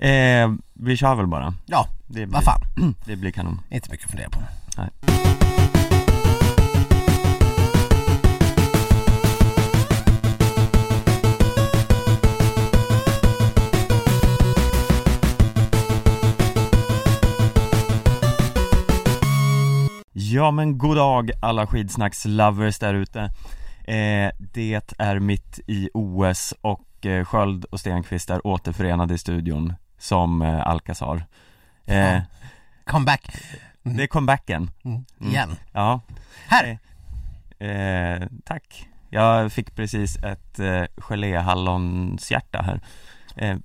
[0.00, 1.54] Eh, vi kör väl bara.
[1.66, 2.60] Ja, Det blir, vad fan.
[3.04, 3.60] Det blir kanon.
[3.70, 4.40] Inte mycket att fundera på.
[4.76, 4.90] Nej.
[20.12, 23.20] Ja men god dag alla skidsnacks-lovers där ute
[23.84, 29.74] eh, Det är mitt i OS och eh, Sköld och Stenqvist är återförenade i studion
[30.00, 31.24] som eh, Alcazar
[31.86, 32.20] eh, Ja.
[32.86, 33.36] Comeback.
[33.82, 35.04] Det är comebacken, Mm.
[35.20, 35.30] Mm.
[35.32, 35.56] Igen.
[35.72, 36.00] ja
[36.48, 36.78] Här!
[37.58, 42.80] eh, Tack Jag fick precis ett eh, geléhallonshjärta här
[43.36, 43.56] eh,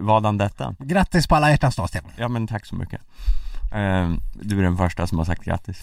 [0.00, 0.74] Vadan detta?
[0.78, 2.10] Grattis på alla hjärtans dag Stefan.
[2.16, 3.00] Ja men tack så mycket
[3.72, 5.82] eh, Du är den första som har sagt grattis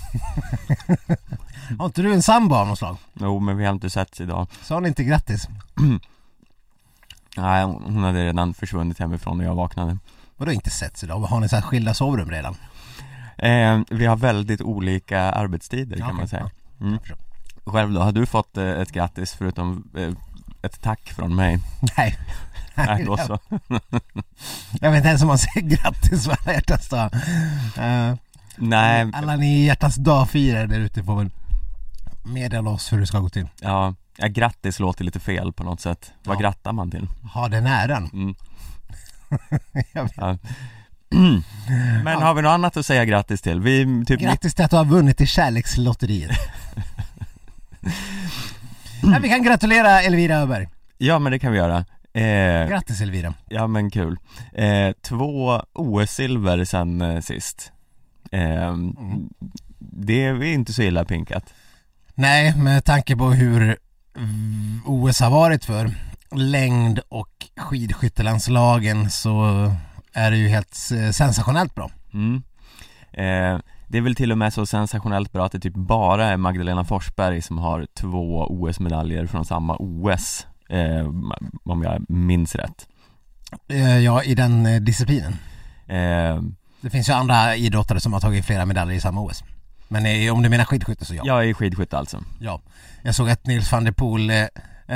[1.80, 2.98] Har inte du en sambo av något slag?
[3.14, 5.48] Jo men vi har inte setts idag Sa ni inte grattis?
[7.38, 9.98] Nej hon hade redan försvunnit hemifrån när jag vaknade
[10.38, 11.20] Vadå inte setts idag?
[11.20, 12.56] Har ni så här skilda sovrum redan?
[13.38, 16.50] eh, Vi har väldigt olika arbetstider kan Okej, man säga
[16.82, 17.00] mm.
[17.66, 20.10] Själv då, har du fått eh, ett grattis förutom eh,
[20.62, 21.60] ett tack från mig?
[21.98, 22.18] Nej.
[22.76, 23.40] Nej då så
[24.82, 27.14] Jag vet inte ens om man säger grattis på alla hjärtans dag.
[27.78, 28.16] Eh,
[28.62, 31.30] Nej, Alla ni hjärtans dag-firare där ute får väl
[32.24, 33.48] meddela oss hur det ska gå till.
[33.62, 36.42] ja, ja grattis låter lite fel på något sätt Vad Ja.
[36.42, 37.08] grattar man till?
[37.34, 38.10] Ha den äran.
[38.14, 38.36] Mm.
[39.94, 40.38] Ja.
[42.04, 43.62] Men har vi något annat att säga grattis till?
[43.62, 46.32] Vi typ Grattis till att du har vunnit i kärlekslotteriet.
[49.04, 50.68] ja, vi kan gratulera Elvira Öberg.
[50.98, 51.78] Ja men det kan vi göra
[52.14, 53.34] eh, Grattis Elvira.
[53.50, 54.20] Ja men kul
[54.54, 57.72] eh, Två OS-silver sen eh, sist
[58.32, 58.76] eh,
[59.80, 61.54] Det är inte så illa pinkat
[62.16, 63.76] Nej, med tanke på hur mm,
[64.86, 65.92] OS har varit för
[66.36, 69.44] längd och skidskyttelandslagen så
[70.14, 70.74] är det ju helt
[71.14, 71.92] sensationellt bra.
[72.14, 72.36] mm.
[73.12, 76.38] eh, Det är väl till och med så sensationellt bra att det typ bara är
[76.38, 81.08] Magdalena Forsberg som har två OS-medaljer från samma OS eh,
[81.64, 82.88] Om jag minns rätt
[83.68, 85.34] Eh, Ja, i den eh, disciplinen.
[85.88, 86.42] eh,
[86.82, 89.44] Det finns ju andra idrottare som har tagit flera medaljer i samma OS.
[89.90, 91.24] Men eh, om du menar skidskytte så ja.
[91.26, 92.62] Jag är skidskytte alltså ja.
[93.02, 94.48] Jag såg att Nils van der Poel eh,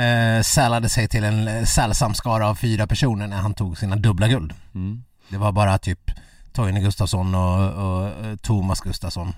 [0.02, 3.96] eh, sällade sig till en eh, sällsam skara av fyra personer när han tog sina
[3.96, 4.52] dubbla guld.
[4.74, 5.04] mm.
[5.28, 6.10] Det var bara typ
[6.52, 9.34] Torgny Gustafsson och, och eh, Thomas Gustafsson.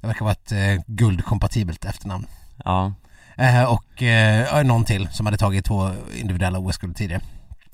[0.00, 2.26] Det verkar vara ett eh, guldkompatibelt efternamn.
[2.64, 2.92] Ja,
[3.36, 7.22] Eh, och eh, någon till som hade tagit två individuella OS-guld tidigare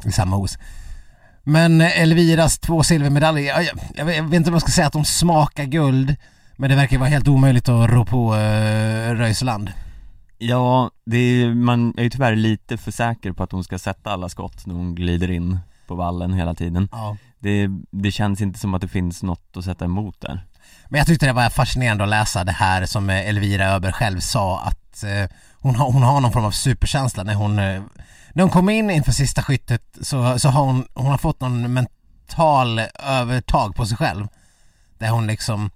[0.04, 0.58] i samma OS.
[1.42, 5.04] Men Elviras två silvermedaljer, jag, jag, jag vet inte om jag ska säga att de
[5.04, 6.16] smakar guld
[6.60, 9.72] men det verkar vara helt omöjligt att rå på eh, Röisland.
[10.38, 14.10] ja det är, man är ju tyvärr lite för säker på att hon ska sätta
[14.10, 17.16] alla skott när hon glider in på vallen hela tiden Ja.
[17.38, 20.44] Det, det känns inte som att det finns något att sätta emot där
[20.88, 24.20] Men jag tyckte det var fascinerande att läsa det här som eh, Elvira Öberg själv
[24.20, 27.82] sa att eh, hon, har, hon har någon form av superkänsla när hon eh,
[28.32, 31.72] när hon kommer in inför sista skyttet så, så har hon, hon har fått någon
[31.72, 34.28] mental övertag på sig själv
[34.98, 35.70] där hon liksom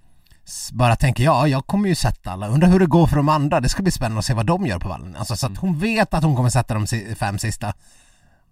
[0.72, 3.60] bara tänker ja, jag kommer ju sätta alla, undrar hur det går för de andra,
[3.60, 5.16] det ska bli spännande att se vad de gör på vallen.
[5.16, 6.86] Alltså så att hon vet att hon kommer sätta de
[7.16, 7.72] fem sista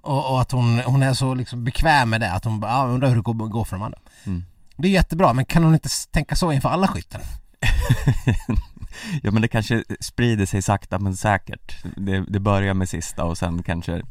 [0.03, 2.87] och, och att hon, hon är så liksom bekväm med det, att hon bara, ja,
[2.87, 3.99] undrar hur det går, går för de andra.
[4.27, 4.45] Mm.
[4.77, 7.21] Det är jättebra, men kan hon inte tänka så inför alla skytten?
[9.23, 13.39] Ja men det kanske sprider sig sakta men säkert Det, det börjar med sista och
[13.39, 14.03] sen kanske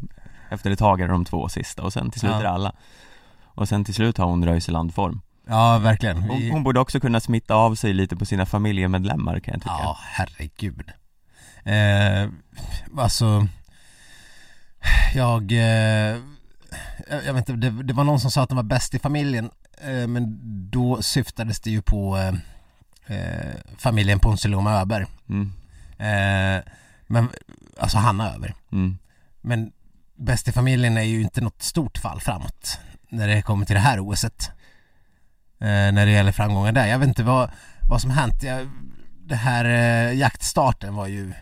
[0.49, 2.39] Efter ett tag är det de två sista och sen till slut Ja.
[2.39, 2.75] är det alla
[3.43, 6.17] Och sen till slut har hon Röiseland-form Ja, verkligen.
[6.17, 6.49] hon, Vi...
[6.49, 9.97] hon borde också kunna smitta av sig lite på sina familjemedlemmar kan jag tycka Ja,
[10.01, 10.91] herregud.
[11.63, 12.29] Eh,
[12.97, 13.47] alltså,
[15.15, 16.17] jag, eh,
[17.09, 18.99] jag jag vet inte, det, det var någon som sa att de var bäst i
[18.99, 19.49] familjen,
[19.81, 20.39] eh, men
[20.71, 22.33] då syftades det ju på eh,
[23.17, 25.05] eh, familjen Ponsiluoma Öberg.
[25.29, 25.53] mm,
[25.97, 26.61] Eh,
[27.07, 27.29] men,
[27.77, 28.53] alltså Hanna Öberg.
[28.71, 28.97] mm.
[29.41, 29.71] Men
[30.15, 33.81] bäst i familjen är ju inte något stort fall framåt när det kommer till det
[33.81, 34.51] här OSet.
[35.61, 36.87] Eh, när det gäller framgångar där.
[36.87, 37.49] Jag vet inte vad,
[37.89, 38.43] vad som hänt.
[38.43, 38.69] Jag,
[39.25, 41.33] det här eh, jaktstarten var ju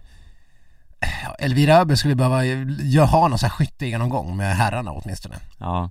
[1.39, 5.35] Elvira Öberg skulle behöva ju ha någon sån här skyttegenomgång med herrarna åtminstone.
[5.57, 5.89] Ja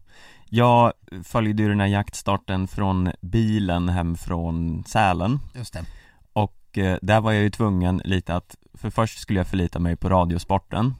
[0.48, 0.92] Jag
[1.24, 5.84] följde ju den här jaktstarten från bilen hem från Sälen Just det.
[6.32, 9.96] Och eh, där var jag ju tvungen lite att, för först skulle jag förlita mig
[9.96, 10.94] på radiosporten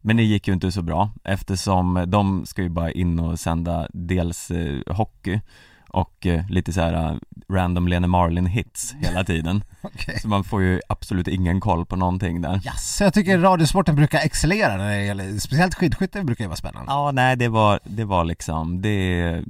[0.00, 3.88] Men det gick ju inte så bra eftersom de ska ju bara in och sända
[3.92, 5.40] dels eh, hockey
[5.88, 7.16] och eh, lite så här eh,
[7.52, 10.20] random Lene Marlin hits hela tiden Okej.
[10.20, 14.18] Så man får ju absolut ingen koll på någonting där Jaså, jag tycker radiosporten brukar
[14.18, 16.92] excellera när det gäller, speciellt skidskytte brukar ju vara spännande.
[16.92, 19.42] Ja, nej det var, det var liksom, det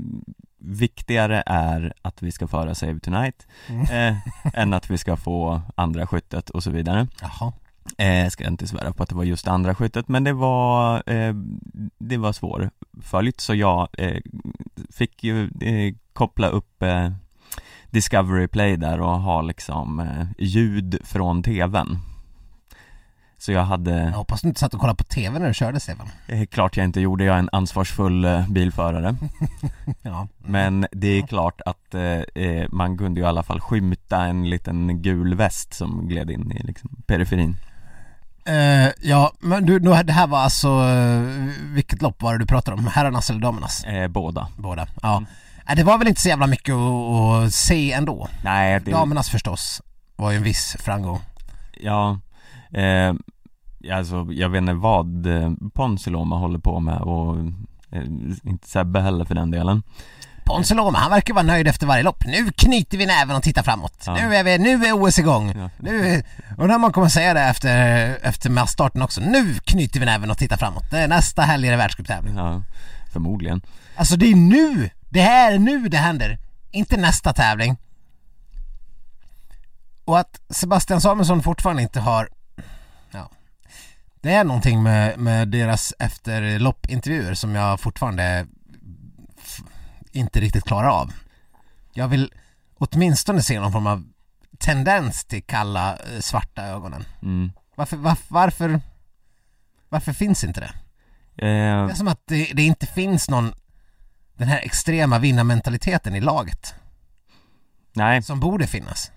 [0.60, 3.82] Viktigare är att vi ska föra Save Tonight Mm.
[3.82, 4.16] eh,
[4.54, 7.52] än att vi ska få andra skyttet och så vidare Jaha.
[7.98, 11.10] Eh, Ska jag inte svära på att det var just andra skyttet men det var
[11.10, 11.34] eh,
[11.98, 14.16] Det var svårföljt så jag eh,
[14.90, 17.10] fick ju eh, koppla upp eh,
[17.90, 21.98] Discovery Play där och ha liksom eh, ljud från tvn
[23.38, 25.80] Så jag hade Jag hoppas du inte satt och kollade på TV när du körde
[25.80, 26.08] Stefan.
[26.26, 29.16] Eh, Klart jag inte gjorde, jag är en ansvarsfull eh, bilförare
[30.02, 30.28] Ja.
[30.38, 32.02] Men det är klart att eh,
[32.44, 36.52] eh, man kunde ju i alla fall skymta en liten gul väst som gled in
[36.52, 37.56] i liksom, periferin
[38.48, 41.22] Eh, ja, men du, nu, det här var alltså, eh,
[41.74, 42.86] vilket lopp var det du pratade om?
[42.86, 43.84] Herrarnas eller damernas?
[43.84, 44.86] eh, Båda Båda.
[45.02, 45.22] Ja.
[45.66, 48.28] Nej, det var väl inte så jävla mycket att, att se ändå.
[48.44, 49.82] Nej, det, Damernas förstås
[50.16, 51.20] var ju en viss framgång.
[51.80, 52.18] ja
[52.72, 53.14] eh,
[53.92, 55.26] Alltså jag vet inte vad
[55.74, 57.36] Ponsiloma håller på med och
[57.90, 58.02] eh,
[58.44, 59.82] inte Sebbe heller för den delen
[60.48, 62.24] Ponce Loma, han verkar vara nöjd efter varje lopp.
[62.26, 64.02] Nu knyter vi näven och tittar framåt.
[64.06, 64.14] Ja.
[64.14, 65.54] Nu, är vi, nu är OS igång.
[65.56, 65.70] Ja.
[65.76, 66.22] Nu,
[66.58, 67.76] och när man kommer säga det efter,
[68.22, 69.20] efter massstarten också.
[69.20, 70.92] Nu knyter vi näven och tittar framåt.
[70.92, 72.36] Nästa helg är det världscuptävling.
[72.36, 72.62] Ja,
[73.12, 73.60] förmodligen
[73.96, 74.90] Alltså det är nu!
[75.08, 76.38] Det här är nu det händer.
[76.70, 77.76] Inte nästa tävling.
[80.04, 82.28] Och att Sebastian Samuelsson fortfarande inte har...
[83.10, 83.30] Ja.
[84.20, 88.46] Det är någonting med, med deras efterloppintervjuer som jag fortfarande
[90.18, 91.12] inte riktigt klarar av.
[91.92, 92.32] Jag vill
[92.78, 94.04] åtminstone se någon form av
[94.58, 97.04] tendens till kalla, eh, svarta ögonen.
[97.22, 97.52] mm.
[97.74, 98.80] Varför, varför, varför,
[99.88, 100.66] varför finns inte det?
[101.46, 103.52] eh, Det är som att det, det inte finns någon
[104.34, 106.74] den här extrema vinnarmentaliteten i laget
[107.92, 109.10] Nej, som borde finnas.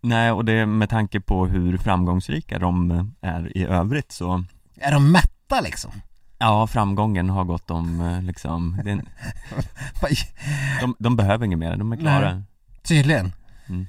[0.00, 2.90] nej och det med tanke på hur framgångsrika de
[3.20, 4.44] är i övrigt så
[4.76, 5.90] Är de mätta liksom?
[6.38, 9.00] Ja, framgången har gått om eh, liksom det,
[10.80, 12.42] de, de behöver inget mer, de är klara Nej.
[12.82, 13.32] Tydligen.
[13.68, 13.86] Mm.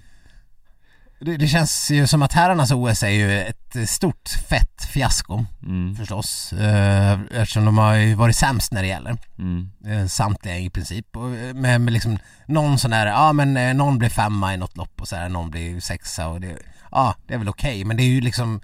[1.21, 5.95] Det, det känns ju som att herrarnas OS är ju ett stort fett fiasko mm,
[5.95, 6.53] förstås.
[6.53, 9.17] Eh, eftersom de har ju varit sämst när det gäller.
[9.37, 11.17] mm, Eh, samtliga i princip.
[11.17, 15.01] Och, med, med liksom någon sån där, ja men någon blir femma i något lopp
[15.01, 16.57] och så här, någon blir sexa och det,
[16.91, 18.61] ja det är väl okej men det är ju liksom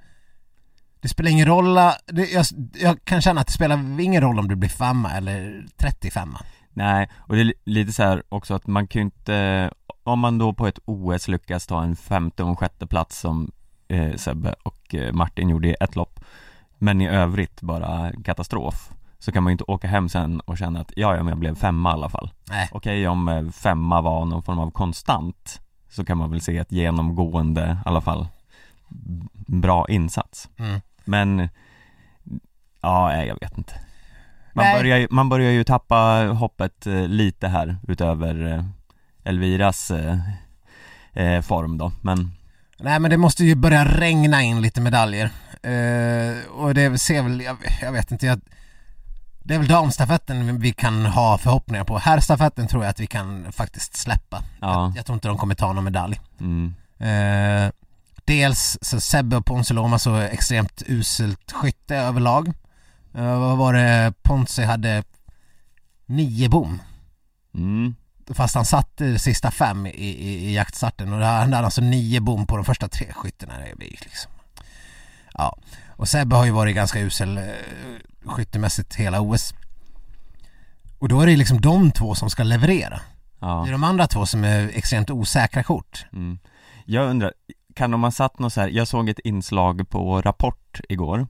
[1.05, 1.75] det spelar ingen roll,
[2.05, 5.65] det, jag, jag kan känna att det spelar ingen roll om du blir femma eller
[5.77, 6.35] 35
[6.73, 9.71] Nej, och det är li- lite så här också att man kan ju inte
[10.03, 13.51] Om man då på ett OS lyckas ta en femte och en sjätte plats som
[13.87, 16.19] eh, Sebbe och eh, Martin gjorde i ett lopp
[16.77, 20.79] Men i övrigt bara katastrof Så kan man ju inte åka hem sen och känna
[20.81, 22.69] att ja, ja men jag blev femma i alla fall Nej.
[22.71, 26.71] Okej om eh, femma var någon form av konstant Så kan man väl se ett
[26.71, 28.27] genomgående i alla fall
[29.47, 30.81] Bra insats Mm.
[31.05, 31.49] Men
[32.81, 33.73] Ja, jag vet inte
[34.55, 34.77] man Nej.
[34.77, 38.63] börjar, ju, man börjar ju tappa hoppet eh, lite här utöver eh,
[39.23, 40.17] Elviras eh,
[41.13, 42.31] eh, form då, men
[42.79, 45.25] Nej men det måste ju börja regna in lite medaljer.
[45.63, 48.41] Eh, och det ser väl, jag, jag vet inte, jag,
[49.43, 51.97] det är väl damstafetten vi kan ha förhoppningar på.
[51.97, 54.43] Herrstafetten tror jag att vi kan faktiskt släppa.
[54.61, 56.19] ja, Jag tror inte de kommer ta någon medalj.
[56.39, 57.71] mm, Eh,
[58.25, 62.47] dels så Sebbe och Ponce Loma så extremt uselt skytte överlag.
[63.15, 65.03] Eh, vad var det, Ponce hade
[66.05, 66.81] nio bom.
[67.53, 67.95] mm,
[68.33, 72.47] Fast han satte sista fem i, i, i jaktstarten och han hade alltså nio bom
[72.47, 73.13] på de första tre
[73.75, 74.31] blir liksom...
[75.33, 75.57] Ja.
[75.97, 77.43] Och Sebbe har ju varit ganska usel eh,
[78.25, 79.53] skyttemässigt hela OS.
[80.99, 83.01] Och då är det liksom de två som ska leverera.
[83.39, 86.05] ja, Det är de andra två som är extremt osäkra kort.
[86.13, 86.39] mm.
[86.85, 87.33] Jag undrar,
[87.75, 91.27] kan de ha satt något så här, jag såg ett inslag på Rapport igår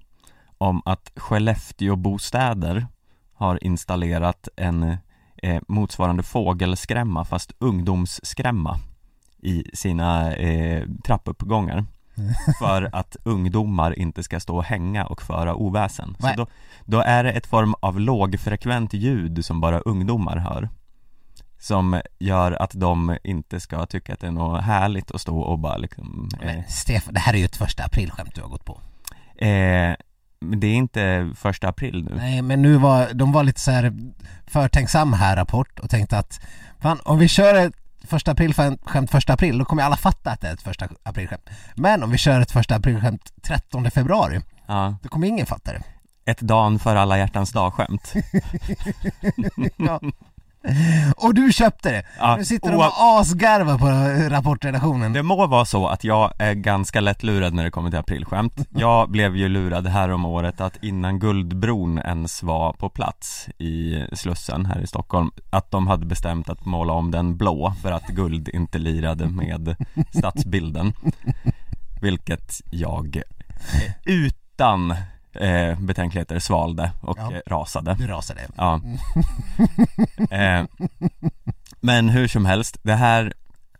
[0.58, 2.88] Om att Skellefteå bostäder
[3.34, 4.98] har installerat en
[5.44, 8.80] eh, motsvarande fågelskrämma fast ungdomsskrämma
[9.38, 11.86] i sina eh, trappuppgångar
[12.60, 16.18] för att ungdomar inte ska stå och hänga och föra oväsen.
[16.20, 16.48] Så då,
[16.86, 20.70] då är det ett form av lågfrekvent ljud som bara ungdomar hör
[21.66, 25.60] som gör att de inte ska tycka att det är något härligt att stå och
[25.60, 28.66] bara liksom eh, Men Stefan, det här är ju ett första aprilskämt du har gått
[28.66, 28.82] på.
[29.46, 29.96] eh,
[30.40, 33.72] Men det är inte första april nu Nej men nu var, de var lite så
[33.72, 33.94] här
[34.48, 36.40] förtänksamma här rapport och tänkte att
[36.80, 40.48] fan om vi kör ett första aprilskämt första april då kommer alla fatta att det
[40.48, 41.50] är ett första aprilskämt.
[41.76, 45.82] Men om vi kör ett första aprilskämt 13 februari Ja, då kommer ingen fatta det.
[46.32, 48.14] ett dagen för alla hjärtans dag-skämt
[49.78, 50.00] Ja.
[51.18, 52.04] Och du köpte det!
[52.20, 53.88] Ja, Nu sitter de och asgarvar på
[54.36, 55.14] rapportredaktionen.
[55.14, 58.54] Det må vara så att jag är ganska lätt lurad när det kommer till aprilskämt
[58.70, 64.04] Jag blev ju lurad här om året att innan Guldbron ens var på plats i
[64.14, 68.08] Slussen här i Stockholm Att de hade bestämt att måla om den blå för att
[68.08, 69.76] guld inte lirade med
[70.18, 70.94] stadsbilden
[72.02, 74.96] Vilket jag eh, utan
[75.42, 77.32] eh, betänkligheter svalde och Ja.
[77.34, 78.42] eh, rasade Du rasade.
[78.58, 78.82] Ja
[80.32, 80.64] eh,
[81.82, 83.34] Men hur som helst, det här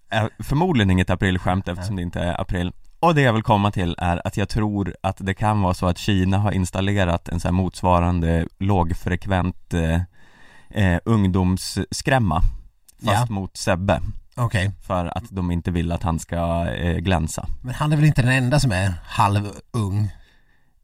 [0.10, 3.96] är förmodligen inget aprilskämt eftersom det inte är april Och det jag vill komma till
[3.98, 7.52] är att jag tror att det kan vara så att Kina har installerat en så
[7.52, 10.02] motsvarande lågfrekvent eh,
[10.84, 12.42] eh, ungdomsskrämma
[13.06, 13.34] Fast Ja.
[13.34, 14.02] mot Sebbe
[14.38, 14.72] Okej.
[14.82, 18.22] För att de inte vill att han ska eh, glänsa Men han är väl inte
[18.22, 20.10] den enda som är halvung?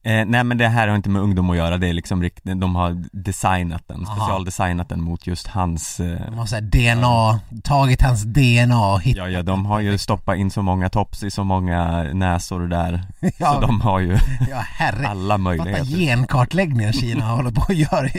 [0.03, 2.43] Eh, nej men det här har inte med ungdom att göra, det är liksom rikt-
[2.43, 4.15] de har designat den, Aha.
[4.15, 9.17] specialdesignat den mot just hans eh, De har såhär DNA, tagit hans DNA och hittat
[9.17, 13.03] Ja, ja, de har ju stoppat in så många tops i så många näsor där
[13.37, 13.53] Ja.
[13.53, 14.17] Så de har ju
[14.49, 18.09] Ja herre, alla fatta möjligheter genkartläggningen Kina håller på att göra.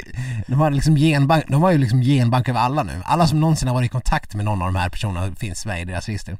[0.47, 3.03] De har liksom genbank, de har ju liksom genbank över alla nu.
[3.05, 5.81] Alla som någonsin har varit i kontakt med någon av de här personerna finns med
[5.81, 6.37] i deras register.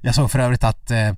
[0.00, 1.08] Jag såg för övrigt att eh,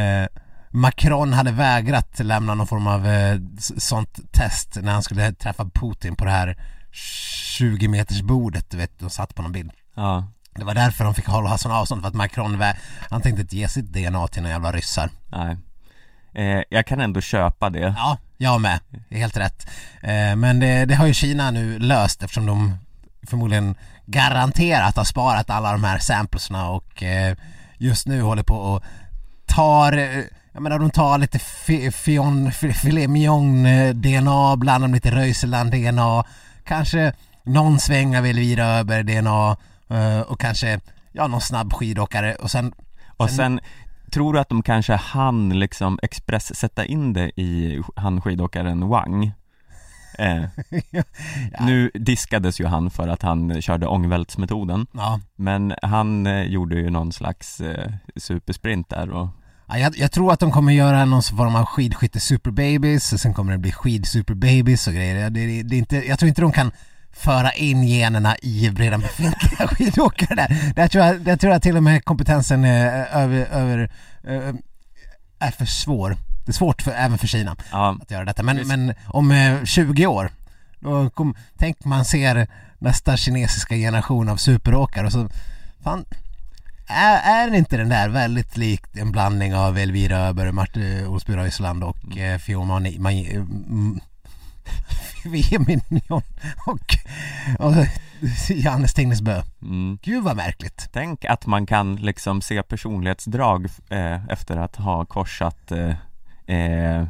[0.00, 0.26] eh,
[0.72, 3.38] Macron hade vägrat lämna någon form av eh,
[3.78, 6.56] sånt test när han skulle träffa Putin på det här
[6.92, 9.70] 20 meters bordet du vet, de satt på någon bild.
[9.94, 12.76] Ja, Det var därför de fick hålla sån avstånd för att Macron, vä-
[13.10, 15.10] han tänkte inte ge sitt DNA till några jävla ryssar.
[15.28, 15.56] nej
[16.34, 18.80] eh, Jag kan ändå köpa det Ja, jag med.
[19.10, 19.66] Helt rätt.
[20.02, 22.76] Eh, men det, det har ju Kina nu löst eftersom de
[23.26, 23.74] förmodligen
[24.06, 27.36] garanterat har sparat alla de här samplesna och eh,
[27.78, 28.82] just nu håller på och
[29.46, 34.88] tar, eh, jag menar de tar lite fi- fion, fi- filet mignon eh, DNA, blandar
[34.88, 36.24] med lite Röiseland DNA,
[36.64, 37.12] kanske
[37.44, 39.56] någon sväng av Elvira Öberg DNA
[39.90, 40.80] eh, och kanske,
[41.12, 42.34] ja någon snabb skidåkare.
[42.34, 42.72] Och sen
[43.16, 43.60] Och sen,
[44.12, 49.32] tror du att de kanske hann liksom express sätta in det i han skidåkaren Wang?
[50.18, 50.44] Eh,
[51.60, 54.86] Nu diskades ju han för att han körde ångvältsmetoden.
[54.92, 59.30] Ja, Men han eh, gjorde ju någon slags eh, supersprint där och Ja,
[59.78, 63.52] jag, jag tror att de kommer göra någon form av skidskytte superbabies och sen kommer
[63.52, 65.30] det bli skidsuperbabies och grejer.
[65.30, 66.72] Det, det, är inte, jag tror inte de kan
[67.12, 70.72] föra in generna i redan befintliga skidåkare där.
[70.74, 73.90] Där tror jag, där tror jag till och med kompetensen eh, över, över
[74.24, 74.54] eh,
[75.38, 76.16] är för svår.
[76.44, 78.42] Det är svårt för, även för Kina ja, att göra detta.
[78.42, 80.30] Men, men om eh, 20 år,
[80.80, 82.46] då kom, tänk man ser
[82.78, 85.28] nästa kinesiska generation av superåkare och så,
[85.84, 86.04] fan,
[86.92, 91.84] är, är inte den där väldigt likt en blandning av Elvira Öberg, Marte Olsby Röisland
[91.84, 94.00] och eh, Fiona Mani- mm,
[95.24, 96.22] Mignon och,
[96.66, 96.96] och
[98.50, 99.42] Johannes Tingnesbø.
[99.62, 99.98] mm.
[100.02, 100.88] Gud vad märkligt.
[100.92, 105.94] Tänk att man kan liksom se personlighetsdrag eh, efter att ha korsat eh,
[106.56, 107.06] eh,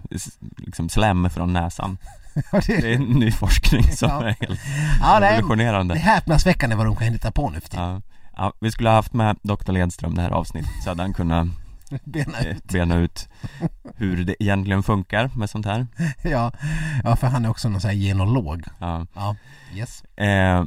[0.57, 1.99] liksom slem från näsan
[2.67, 4.25] Det är en ny forskning som Ja.
[4.29, 4.61] är helt
[5.01, 7.85] Ja, det revolutionerande det är häpnadsväckande vad de kan hitta på nu för tiden.
[7.85, 8.01] ja.
[8.37, 9.73] Ja, vi skulle ha haft med Dr.
[9.73, 11.49] Ledström det här avsnittet så hade han kunnat
[12.05, 12.65] Bena eh, ut.
[12.65, 13.29] bena ut
[13.97, 15.87] hur det egentligen funkar med sånt här
[16.23, 16.53] Ja,
[17.05, 18.65] ja, för han är också någon sån här genolog.
[18.79, 19.37] Ja, Ja,
[19.75, 20.03] yes.
[20.17, 20.65] eh,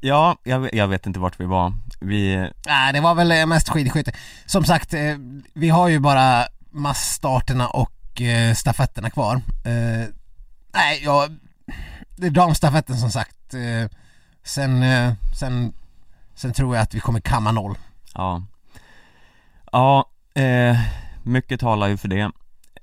[0.00, 3.46] ja jag, vet- jag vet inte vart vi var Vi, Nej, det var väl eh,
[3.46, 4.12] mest skidskytte.
[4.46, 5.16] Som sagt, eh,
[5.54, 9.36] vi har ju bara massstarterna och eh, stafetterna kvar.
[9.64, 10.08] Eh,
[10.74, 11.28] nej, ja,
[12.16, 13.54] det är damstafetten som sagt.
[14.44, 14.84] Sen,
[15.38, 15.72] sen,
[16.38, 17.74] sen tror jag att vi kommer kamma noll.
[18.14, 18.42] ja.
[19.72, 20.04] Ja,
[20.34, 20.76] eh,
[21.22, 22.30] mycket talar ju för det.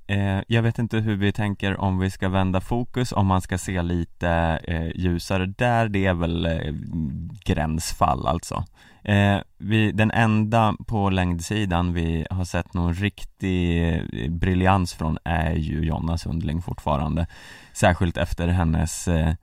[0.06, 3.58] Eh, Jag vet inte hur vi tänker om vi ska vända fokus, om man ska
[3.58, 6.74] se lite eh, ljusare där, det är väl eh,
[7.44, 8.64] gränsfall alltså.
[9.04, 15.52] Eh, vi, Den enda på längdsidan vi har sett någon riktig eh, briljans från är
[15.52, 17.26] ju Jonna Sundling fortfarande.
[17.72, 19.34] Särskilt efter hennes, eh,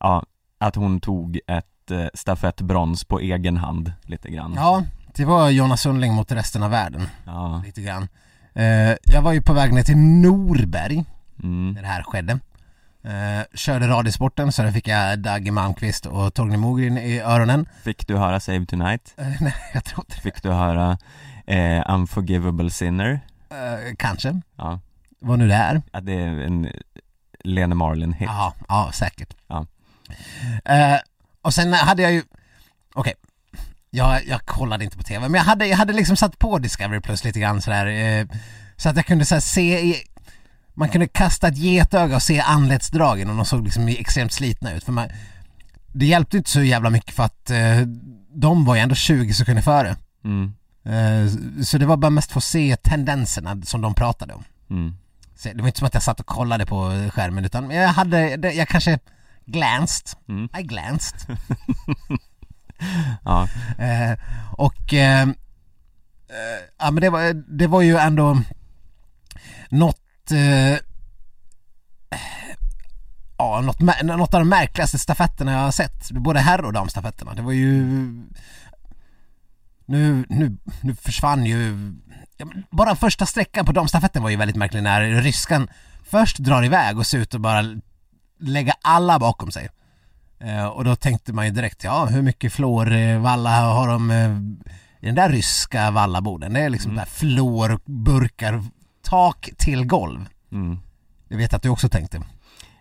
[0.00, 0.24] ja,
[0.58, 4.82] att hon tog ett eh, stafettbrons på egen hand lite grann Ja,
[5.14, 8.08] det var Jonas Sundling mot resten av världen, Ja, lite grann.
[8.54, 11.04] Eh, jag var ju på väg ner till Norberg
[11.42, 11.72] mm.
[11.72, 12.38] när det här skedde.
[13.04, 17.68] Eh, körde Radiosporten så där fick jag Dagge Malmqvist och Torgny Mogren i öronen.
[17.82, 19.14] Fick du höra Save Tonight?
[19.16, 20.98] Eh, nej, jag tror inte Fick du höra
[21.46, 23.20] eh, Unforgivable Sinner?
[23.50, 24.80] Eh, kanske, Ja,
[25.20, 25.82] vad nu det är.
[25.92, 26.68] ja det är en
[27.44, 29.36] Lene Marlin-hit Ja, ja säkert.
[29.46, 29.66] Ja.
[31.42, 32.22] Och sen hade jag ju,
[32.94, 33.14] okej,
[33.90, 37.00] jag, jag kollade inte på TV, men jag hade, jag hade liksom satt på Discovery
[37.00, 38.26] Plus lite grann sådär, eh,
[38.76, 39.96] så att jag kunde så se, i,
[40.74, 44.84] man kunde kasta ett getöga och se anletsdragen och de såg liksom extremt slitna ut.
[44.84, 45.08] För man,
[45.92, 47.80] det hjälpte inte så jävla mycket för att eh,
[48.34, 49.96] de var ju ändå 20 sekunder före.
[50.24, 50.52] mm,
[50.84, 51.26] Eh,
[51.64, 54.44] så det var bara mest för att se tendenserna som de pratade om.
[54.70, 54.96] mm,
[55.36, 58.36] Så det var inte som att jag satt och kollade på skärmen utan jag hade,
[58.36, 58.98] det- jag kanske
[59.52, 60.48] glanced, mm.
[60.58, 61.18] I glanced.
[63.24, 64.18] Ja, Eh,
[64.52, 68.40] och eh, eh, ja men det var, det var ju ändå
[69.68, 70.78] något eh,
[73.38, 77.34] Ja, något, något av de märkligaste stafetterna jag har sett, både herr och damstafetterna.
[77.34, 77.82] Det var ju
[79.86, 81.92] nu, nu, nu försvann ju
[82.36, 85.68] ja, bara första sträckan på damstafetten var ju väldigt märklig när ryskan
[86.04, 87.64] först drar iväg och ser ut att bara
[88.40, 89.68] lägga alla bakom sig.
[90.40, 94.30] Eh, och då tänkte man ju direkt, ja hur mycket fluorvalla har de eh,
[95.00, 96.52] i den där ryska vallaboden?
[96.52, 96.98] Det är liksom Mm.
[97.04, 98.64] där fluorburkar,
[99.02, 100.26] tak till golv.
[100.52, 100.78] mm.
[101.28, 102.22] Jag vet att du också tänkte.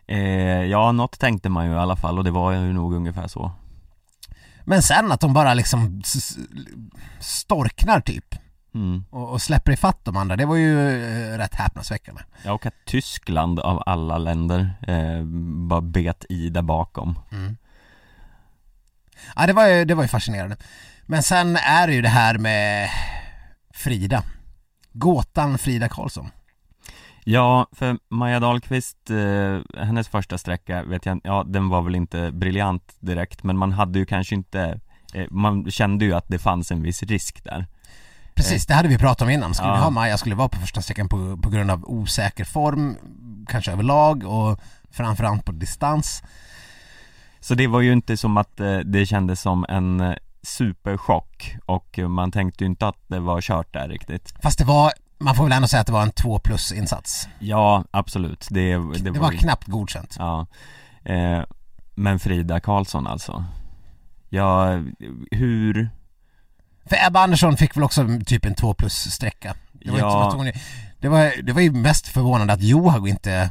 [0.07, 0.17] Eh,
[0.63, 3.51] ja, något tänkte man ju i alla fall och det var ju nog ungefär så
[4.65, 6.01] Men sen att de bara liksom
[7.19, 8.35] storknar typ
[8.73, 9.05] mm.
[9.09, 12.21] och, och släpper ifatt de andra, det var ju eh, rätt häpnadsväckande.
[12.43, 15.23] Ja, och att Tyskland av alla länder eh,
[15.67, 17.57] bara bet i där bakom Mm.
[19.35, 20.57] Ja det var ju, det var ju fascinerande.
[21.05, 22.89] Men sen är det ju det här med
[23.73, 24.23] Frida.
[24.93, 26.29] Gåtan Frida Karlsson.
[27.23, 32.31] Ja, för Maja Dahlqvist, eh, hennes första sträcka vet jag ja den var väl inte
[32.31, 34.79] briljant direkt men man hade ju kanske inte
[35.13, 37.65] eh, Man kände ju att det fanns en viss risk där
[38.43, 39.53] Precis, det hade vi pratat om innan.
[39.53, 39.75] Skulle Ja.
[39.75, 42.97] vi ha Maja skulle vara på första sträckan på, på grund av osäker form,
[43.47, 44.59] kanske överlag och
[44.91, 46.23] framförallt på distans.
[47.39, 51.99] Så det var ju inte som att eh, det kändes som en eh, superchock och
[52.09, 55.43] man tänkte ju inte att det var kört där riktigt Fast det var, man får
[55.43, 57.27] väl ändå säga att det var en 2 plus insats.
[57.39, 60.15] Ja, absolut, det, det, Det var, var knappt godkänt.
[60.19, 60.45] Ja,
[61.03, 61.41] eh,
[61.95, 63.43] men Frida Karlsson alltså
[64.29, 64.67] Ja,
[65.31, 65.89] hur,
[66.89, 69.55] För Ebba Andersson fick väl också typ en 2 plus sträcka.
[69.71, 70.33] Det var, Ja.
[70.35, 70.51] hon,
[70.99, 73.49] det, var, det var ju mest förvånande att Johaug inte,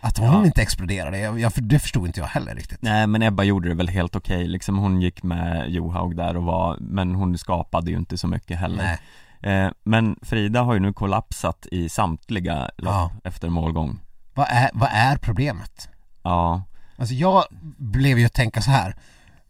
[0.00, 0.46] att hon Ja.
[0.46, 1.18] inte exploderade.
[1.18, 2.78] Jag, jag, det förstod inte jag heller riktigt.
[2.82, 6.44] nej men Ebba gjorde det väl helt okej liksom hon gick med Johaug där och
[6.44, 8.98] var, men hon skapade ju inte så mycket heller
[9.42, 9.56] Nej.
[9.64, 13.12] eh, Men Frida har ju nu kollapsat i samtliga lopp Ja.
[13.24, 14.00] efter målgång
[14.34, 15.88] Vad är, vad är problemet?
[16.22, 16.62] Ja,
[16.96, 17.44] Alltså jag
[17.78, 18.96] blev ju att tänka så här.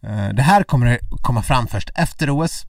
[0.02, 2.66] Eh, Det här kommer komma fram först efter OS.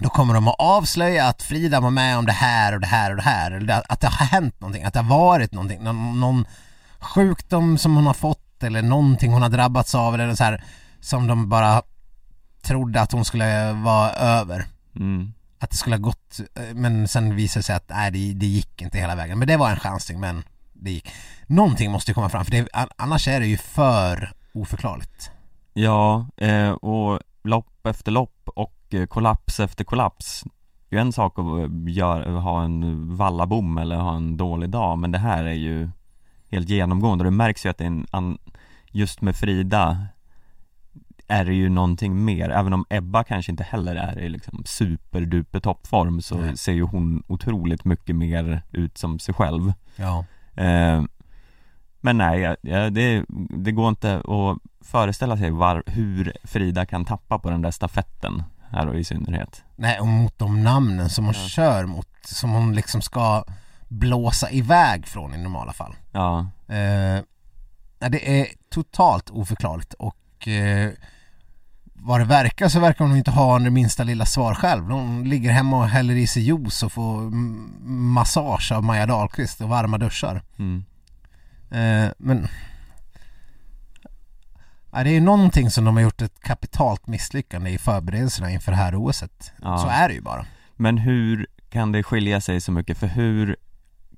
[0.00, 3.10] Då kommer de att avslöja att Frida var med om det här och det här
[3.10, 3.50] och det här.
[3.50, 5.82] Eller att det har hänt någonting, att det har varit någonting.
[5.82, 6.44] Någon, någon
[7.00, 10.64] sjukdom som hon har fått eller någonting hon har drabbats av eller så här
[11.00, 11.82] som de bara
[12.62, 14.66] trodde att hon skulle vara över.
[14.96, 15.32] mm.
[15.60, 16.40] Att det skulle ha gått,
[16.74, 19.38] men sen visade det sig att nej, det, det gick inte hela vägen.
[19.38, 21.08] Men det var en chansning, men det gick.
[21.46, 25.30] Någonting måste ju komma fram, för det, annars är det ju för oförklarligt.
[25.72, 30.44] Ja, eh, och lopp efter lopp och eh, kollaps efter kollaps.
[30.88, 34.70] Det är ju en sak att eh, gör, ha en vallabom eller ha en dålig
[34.70, 35.90] dag men det här är ju
[36.50, 37.22] helt genomgående.
[37.22, 38.38] Och det märks ju att det är en
[38.90, 39.98] just med Frida
[41.28, 45.60] är det ju någonting mer, även om Ebba kanske inte heller är i liksom superduper
[45.60, 46.56] toppform så Nej.
[46.56, 49.72] ser ju hon otroligt mycket mer ut som sig själv.
[49.96, 50.24] Ja.
[50.54, 51.02] Eh,
[52.00, 57.50] men nej, det, det går inte att föreställa sig var, hur Frida kan tappa på
[57.50, 59.62] den där stafetten här och i synnerhet.
[59.76, 61.48] Nej, och mot de namnen som hon Ja.
[61.48, 63.44] kör mot, som hon liksom ska
[63.88, 65.96] blåsa iväg från i normala fall.
[66.12, 67.22] Ja, Eh,
[68.10, 70.90] det är totalt oförklarligt och eh,
[71.94, 74.84] vad det verkar så verkar hon inte ha det minsta lilla svar själv.
[74.90, 77.30] Hon ligger hemma och häller i sig juice och får
[77.90, 80.42] massage av Maja Dahlqvist och varma duschar.
[80.58, 80.84] mm,
[81.70, 82.48] Eh, men
[84.98, 88.78] ja, det är någonting som de har gjort ett kapitalt misslyckande i förberedelserna inför det
[88.78, 89.52] här OSet.
[89.62, 89.78] Ja.
[89.78, 90.46] Så är det ju bara.
[90.76, 92.98] men hur kan det skilja sig så mycket?
[92.98, 93.56] För hur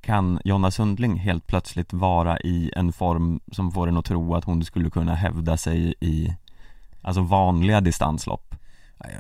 [0.01, 4.45] kan Jonna Sundling helt plötsligt vara i en form som får en att tro att
[4.45, 6.35] hon skulle kunna hävda sig i
[7.03, 8.55] Alltså vanliga distanslopp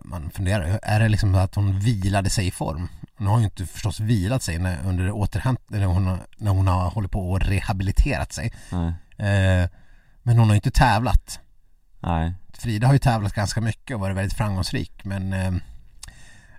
[0.04, 2.88] Man funderar, ju, är det liksom att hon vilade sig i form?
[3.16, 6.66] Hon har ju inte förstås vilat sig när, under återhämt, när, hon, har- när hon
[6.68, 8.52] har hållit på och rehabiliterat sig.
[9.16, 9.68] Eh,
[10.22, 11.40] men hon har ju inte tävlat.
[12.00, 15.52] Nej, Frida har ju tävlat ganska mycket och varit väldigt framgångsrik men eh,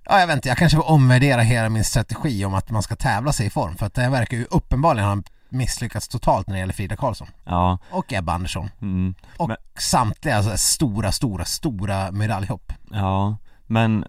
[0.05, 2.95] Ja jag vet inte, jag kanske får omvärdera hela min strategi om att man ska
[2.95, 6.59] tävla sig i form för att det verkar ju uppenbarligen ha misslyckats totalt när det
[6.59, 7.27] gäller Frida Karlsson.
[7.43, 8.69] Ja, och Ebba Andersson.
[8.81, 9.15] Mm.
[9.37, 12.73] och Men- samtliga alltså, stora, stora, stora medaljhopp.
[12.91, 14.05] Ja, men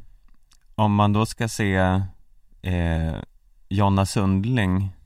[0.75, 1.77] om man då ska se
[2.63, 3.15] eh,
[3.69, 4.97] Jonna Sundling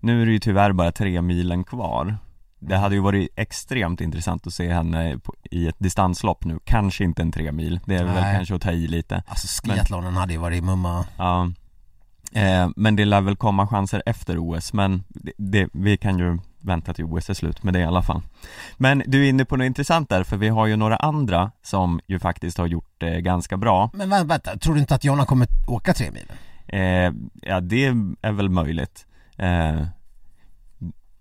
[0.00, 2.18] Nu är det ju tyvärr bara tre milen kvar
[2.60, 7.04] Det hade ju varit extremt intressant att se henne på, i ett distanslopp nu, kanske
[7.04, 8.36] inte en tre mil, det är väl Nej.
[8.36, 9.22] kanske att ta i lite.
[9.26, 11.04] Alltså skiathlonen hade ju varit mumma.
[11.16, 11.50] Ja.
[12.32, 16.38] Eh, Men det lär väl komma chanser efter OS, men det, det, vi kan ju
[16.62, 18.22] vänta till OS är slut med det i alla fall.
[18.76, 22.00] Men du är inne på något intressant där, för vi har ju några andra som
[22.06, 23.90] ju faktiskt har gjort det ganska bra.
[23.94, 26.32] Men vä- vänta, tror du inte att Jonna kommer åka tre mil?
[26.66, 27.84] Eh, ja det
[28.22, 29.06] är väl möjligt.
[29.36, 29.82] Eh,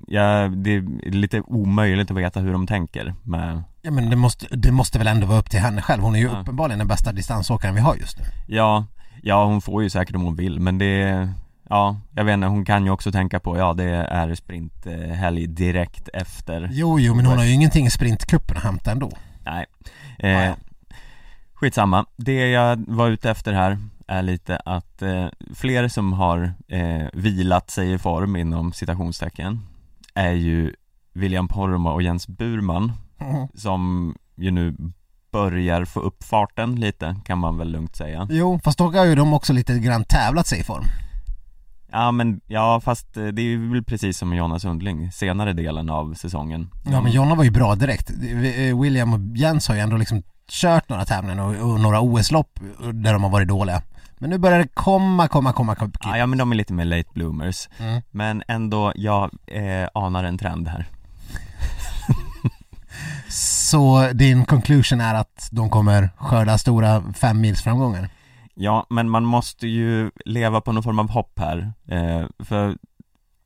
[0.08, 4.56] Ja, det är lite omöjligt att veta hur de tänker med Ja men det måste,
[4.56, 6.40] det måste väl ändå vara upp till henne själv, hon är ju Ja.
[6.42, 8.24] uppenbarligen den bästa distansåkaren vi har just nu.
[8.48, 8.86] Ja,
[9.24, 11.30] ja hon får ju säkert om hon vill men det
[11.70, 16.10] Ja, jag vet inte, hon kan ju också tänka på, ja det är sprinthelg direkt
[16.14, 19.12] efter Jo jo men hon har ju ingenting i sprintcupen att hämta ändå.
[19.46, 19.66] Nej.
[20.18, 20.56] Ja, eh, ja.
[21.54, 27.08] Skitsamma, det jag var ute efter här är lite att eh, fler som har eh,
[27.14, 29.60] vilat sig i form inom citationstecken
[30.20, 30.74] är ju
[31.14, 32.92] William Poromaa och Jens Burman
[33.54, 34.76] som ju nu
[35.32, 38.28] börjar få upp farten lite kan man väl lugnt säga.
[38.32, 40.84] Jo, fast då har ju de också lite grann tävlat sig i form.
[41.92, 46.14] Ja men, ja fast eh, det är väl precis som Jonas Sundling, senare delen av
[46.14, 46.70] säsongen.
[46.86, 48.10] Ja men Jonna var ju bra direkt.
[48.10, 52.60] Eh, William och Jens har ju ändå liksom kört några tävlingar och, och några OS-lopp
[52.94, 53.82] där de har varit dåliga.
[54.20, 55.92] Men nu börjar det komma, komma, komma, komma.
[56.02, 58.02] Ja, ja men de är lite mer late bloomers Mm.
[58.12, 60.86] Men ändå, jag eh, anar en trend här
[63.30, 68.10] Så din conclusion är att de kommer skörda stora fem mils framgångar?
[68.54, 72.78] Ja, men man måste ju leva på någon form av hopp här eh, För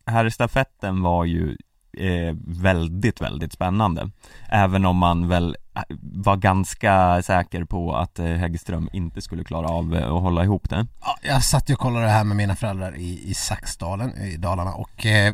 [0.06, 1.58] här stafetten var ju
[1.98, 4.10] eh, väldigt, väldigt spännande.
[4.50, 9.68] Även om man väl eh, var ganska säker på att eh, Häggström inte skulle klara
[9.68, 10.88] av eh, att hålla ihop det.
[11.02, 14.38] Ja, jag satt ju och kollade det här med mina föräldrar i, i Saxdalen i
[14.38, 15.34] Dalarna och eh,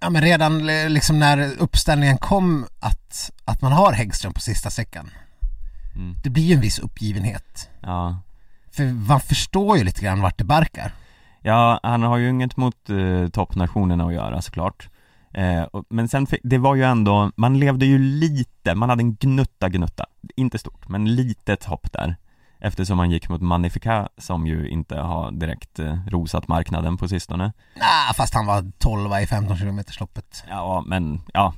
[0.00, 5.10] Ja men redan liksom när uppställningen kom att, att man har Häggström på sista sträckan
[5.94, 6.14] mm.
[6.22, 7.68] Det blir ju en viss uppgivenhet.
[7.80, 8.18] Ja,
[8.70, 10.92] För man förstår ju lite grann vart det barkar.
[11.42, 14.88] Ja, han har ju inget mot eh, toppnationerna att göra såklart
[15.36, 19.68] eh, Men sen, det var ju ändå, man levde ju lite, man hade en gnutta
[19.68, 22.16] gnutta Inte stort, men litet hopp där
[22.58, 27.52] Eftersom man gick mot Magnifica som ju inte har direkt eh, rosat marknaden på sistone
[27.74, 30.44] Nej, fast han var 12 i 15 km loppet.
[30.48, 31.54] Ja, men ja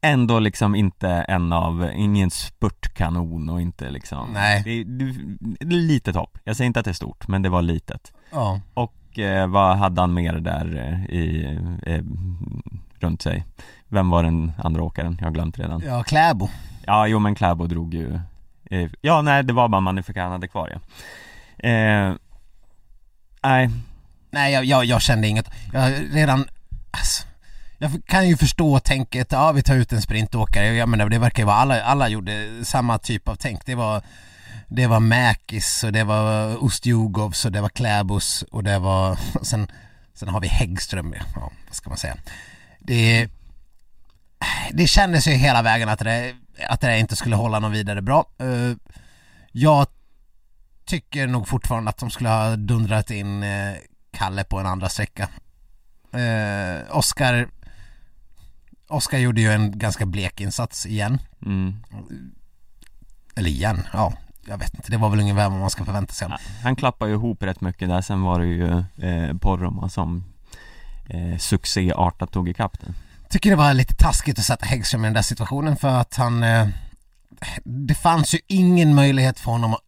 [0.00, 4.62] Ändå liksom inte en av, ingen spurtkanon och inte liksom Nej.
[4.64, 7.62] det, det, det litet hopp, jag säger inte att det är stort, men det var
[7.62, 8.60] litet Ja.
[8.74, 12.02] Och eh, vad hade han mer där eh, i, eh,
[12.98, 13.44] runt sig?
[13.88, 15.16] Vem var den andra åkaren?
[15.20, 16.48] Jag har glömt redan Ja, Kläbo.
[16.86, 18.20] Ja, jo men Kläbo drog ju
[18.70, 20.80] eh, Ja, nej det var bara Magnifica han hade kvar ja
[21.68, 22.14] eh,
[23.42, 23.70] Nej,
[24.30, 25.50] Nej, jag, jag, jag kände inget.
[25.72, 26.48] Jag redan,
[26.90, 27.26] alltså,
[27.78, 31.42] jag kan ju förstå tänket, ja vi tar ut en sprintåkare, jag menar det verkar
[31.42, 33.66] ju vara, alla, alla gjorde samma typ av tänk.
[33.66, 34.02] Det var,
[34.68, 39.46] det var Mäkis och det var Ustjugovs och det var Kläbos och det var, och
[39.46, 39.66] sen,
[40.14, 42.16] sen har vi Häggström, ja vad ska man säga.
[42.78, 43.28] Det,
[44.72, 46.34] det kändes ju hela vägen att det,
[46.68, 48.26] att det inte skulle hålla någon vidare bra.
[48.38, 48.76] Eh,
[49.52, 49.86] Jag
[50.86, 53.74] tycker nog fortfarande att de skulle ha dundrat in eh,
[54.12, 55.28] Kalle på en andra sträcka.
[56.12, 57.48] Eh, Oskar
[58.88, 61.18] Oskar gjorde ju en ganska blek insats igen.
[61.46, 61.74] mm.
[63.36, 64.12] Eller igen, ja.
[64.46, 66.28] Jag vet inte, det var väl ungefär vad man ska förvänta sig.
[66.62, 70.24] Han klappade ju ihop rätt mycket där, sen var det ju eh, Porroma som
[71.08, 72.94] eh, succéartat tog ikapp den
[73.28, 76.42] Tycker det var lite taskigt att sätta Häggström i den där situationen för att han
[76.42, 76.68] eh,
[77.64, 79.80] Det fanns ju ingen möjlighet för honom att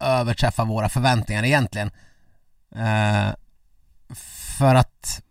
[0.00, 1.90] överträffa våra förväntningar egentligen.
[2.76, 3.34] Eh,
[4.58, 5.22] för att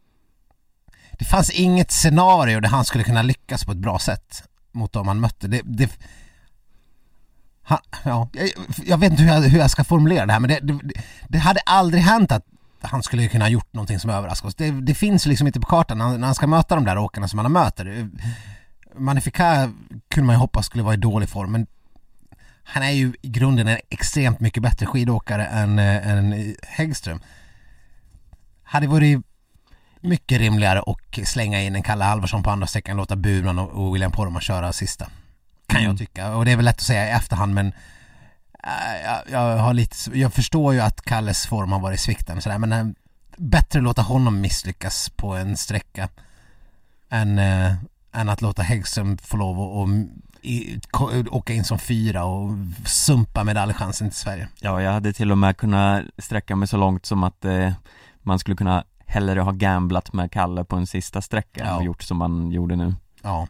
[1.11, 5.07] det fanns inget scenario där han skulle kunna lyckas på ett bra sätt mot dem
[5.07, 5.47] han mötte.
[5.47, 5.89] Det, det,
[7.71, 8.49] han, ja, jag,
[8.85, 10.79] jag vet inte hur jag, hur jag ska formulera det här men det, det,
[11.27, 12.45] det hade aldrig hänt att
[12.81, 14.55] han skulle kunna ha gjort någonting som överraskar oss.
[14.55, 16.97] Det, det finns liksom inte på kartan när han, när han ska möta de där
[16.97, 18.09] åkarna som han möter.
[18.95, 19.71] Magnifica
[20.09, 21.67] kunde man ju hoppas skulle vara i dålig form men
[22.63, 27.21] han är ju i grunden en extremt mycket bättre skidåkare än, äh, än Häggström.
[28.63, 29.25] Hade varit
[30.01, 33.95] mycket rimligare att slänga in en Kalle Halvarsson på andra sträckan, låta Burman och, och
[33.95, 35.07] William Poromaa köra sista.
[35.71, 35.89] Kan Mm.
[35.89, 36.35] jag tycka.
[36.35, 37.67] Och det är väl lätt att säga i efterhand men
[38.63, 42.57] äh, jag, jag har lite, jag förstår ju att Kalles form har varit svikten sådär
[42.57, 42.85] men äh,
[43.37, 46.09] bättre låta honom misslyckas på en sträcka
[47.09, 47.73] än, äh,
[48.13, 49.89] än att låta Häggström få lov att och,
[50.43, 50.79] i,
[51.31, 52.49] åka in som fyra och
[52.85, 54.47] sumpa medaljchansen till Sverige.
[54.61, 57.71] Ja, jag hade till och med kunnat sträcka mig så långt som att eh,
[58.21, 61.75] man skulle kunna hellre ha gamblat med Kalle på en sista sträcka Ja.
[61.75, 62.95] och gjort som man gjorde nu.
[63.21, 63.47] Ja,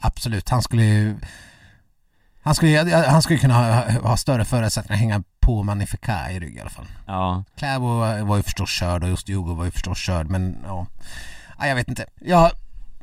[0.00, 0.48] absolut.
[0.48, 1.16] Han skulle ju
[2.42, 6.56] han skulle, han skulle kunna ha, ha större förutsättningar att hänga på Magnifica i rygg
[6.56, 6.86] i alla fall.
[7.06, 7.86] Ja, Kläbo
[8.24, 10.86] var ju förstås körd och just Diogo var ju förstås körd men ja,
[11.58, 12.06] ja jag vet inte.
[12.20, 12.50] Ja,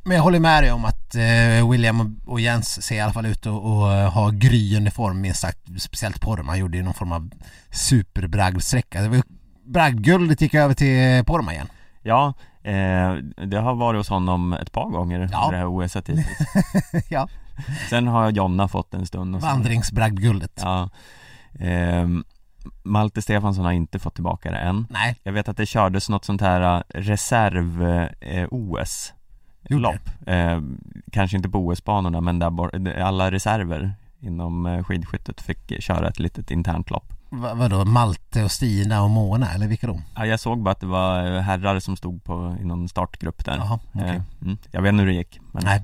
[0.04, 3.26] men jag håller med dig om att eh, William och- Jens ser i alla fall
[3.26, 5.60] ut att och, eh, ha gryende form minst sagt.
[5.80, 7.30] Speciellt Porma gjorde ju någon form av
[7.72, 9.02] superbragdsträcka.
[9.02, 9.24] Det var ju-
[9.66, 11.68] Bragdguldet gick över till Porma igen.
[12.02, 13.14] ja eh,
[13.48, 15.48] det har varit hos honom ett par gånger Ja.
[15.52, 16.28] det här OSet hittills.
[17.10, 17.28] ja.
[17.90, 20.52] Sen har Jonna fått en stund och Vandringsbragdguldet.
[20.64, 20.90] Ja.
[21.60, 22.24] Ehm,
[22.84, 24.88] Malte Stefansson har inte fått tillbaka det än.
[24.90, 26.82] Nej, Jag vet att det kördes något sånt här eh,
[27.90, 29.14] reserv-OS
[29.70, 30.10] Gjorde lopp.
[30.28, 30.62] Eh,
[31.12, 36.52] Kanske inte på OS-banorna men där alla reserver inom eh, skidskyttet fick köra ett litet
[36.52, 37.14] internt lopp.
[37.30, 40.02] Va, vadå, Malte och Stina och Mona eller vilka då?
[40.16, 43.46] Ja, jag såg bara att det var eh, herrar som stod på, i någon startgrupp
[43.46, 43.58] där.
[43.58, 44.10] Jaha, okej.
[44.10, 45.84] eh, mm, Jag vet inte hur det gick men, Nej.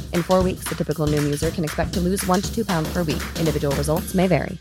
[0.13, 2.93] In four weeks, the typical Noom user can expect to lose one to two pounds
[2.93, 3.23] per week.
[3.39, 4.57] Individual results may vary.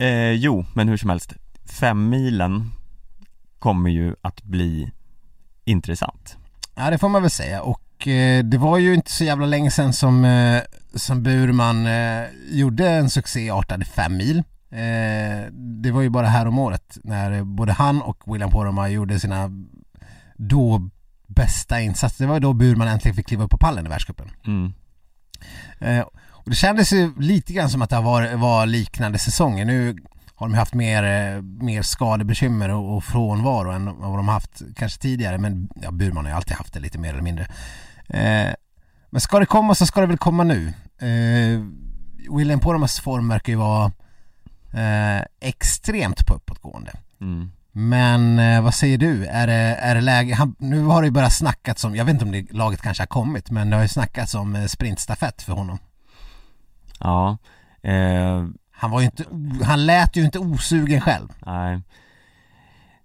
[0.00, 1.32] eh, jo, men hur som helst
[1.80, 2.70] Femmilen
[3.58, 4.90] kommer ju att bli
[5.64, 6.36] intressant
[6.76, 9.70] Ja det får man väl säga och eh, det var ju inte så jävla länge
[9.70, 10.62] sedan som, eh,
[10.94, 14.38] som Burman eh, gjorde en succéartad fem mil.
[14.70, 19.20] Eh, det var ju bara här om året när både han och William Poromaa gjorde
[19.20, 19.50] sina
[20.40, 20.90] då
[21.26, 22.24] bästa insatser.
[22.24, 24.30] Det var då Burman äntligen fick kliva upp på pallen i världscupen.
[24.46, 24.72] mm.
[25.78, 29.64] Eh, och det kändes ju lite grann som att det var, var liknande säsonger.
[29.64, 29.96] Nu
[30.34, 35.00] har de haft mer, eh, mer skadebekymmer och, och frånvaro än vad de haft kanske
[35.00, 35.38] tidigare.
[35.38, 37.46] Men ja, Burman har ju alltid haft det lite mer eller mindre.
[38.08, 38.54] Eh,
[39.10, 40.72] men ska det komma så ska det väl komma nu.
[40.98, 41.60] Eh,
[42.36, 43.92] William Poromas form verkar ju vara
[44.72, 46.92] eh, extremt på uppåtgående.
[47.20, 47.50] Mm.
[47.72, 49.26] Men eh, vad säger du?
[49.26, 50.34] Är det, är det läge?
[50.34, 53.02] Han, nu har det ju börjat snackats om, jag vet inte om det, laget kanske
[53.02, 55.78] har kommit, men det har ju snackats om eh, sprintstafett för honom.
[57.00, 57.38] Ja,
[57.82, 59.24] eh, Han var ju inte,
[59.64, 61.28] han lät ju inte osugen själv.
[61.46, 61.80] nej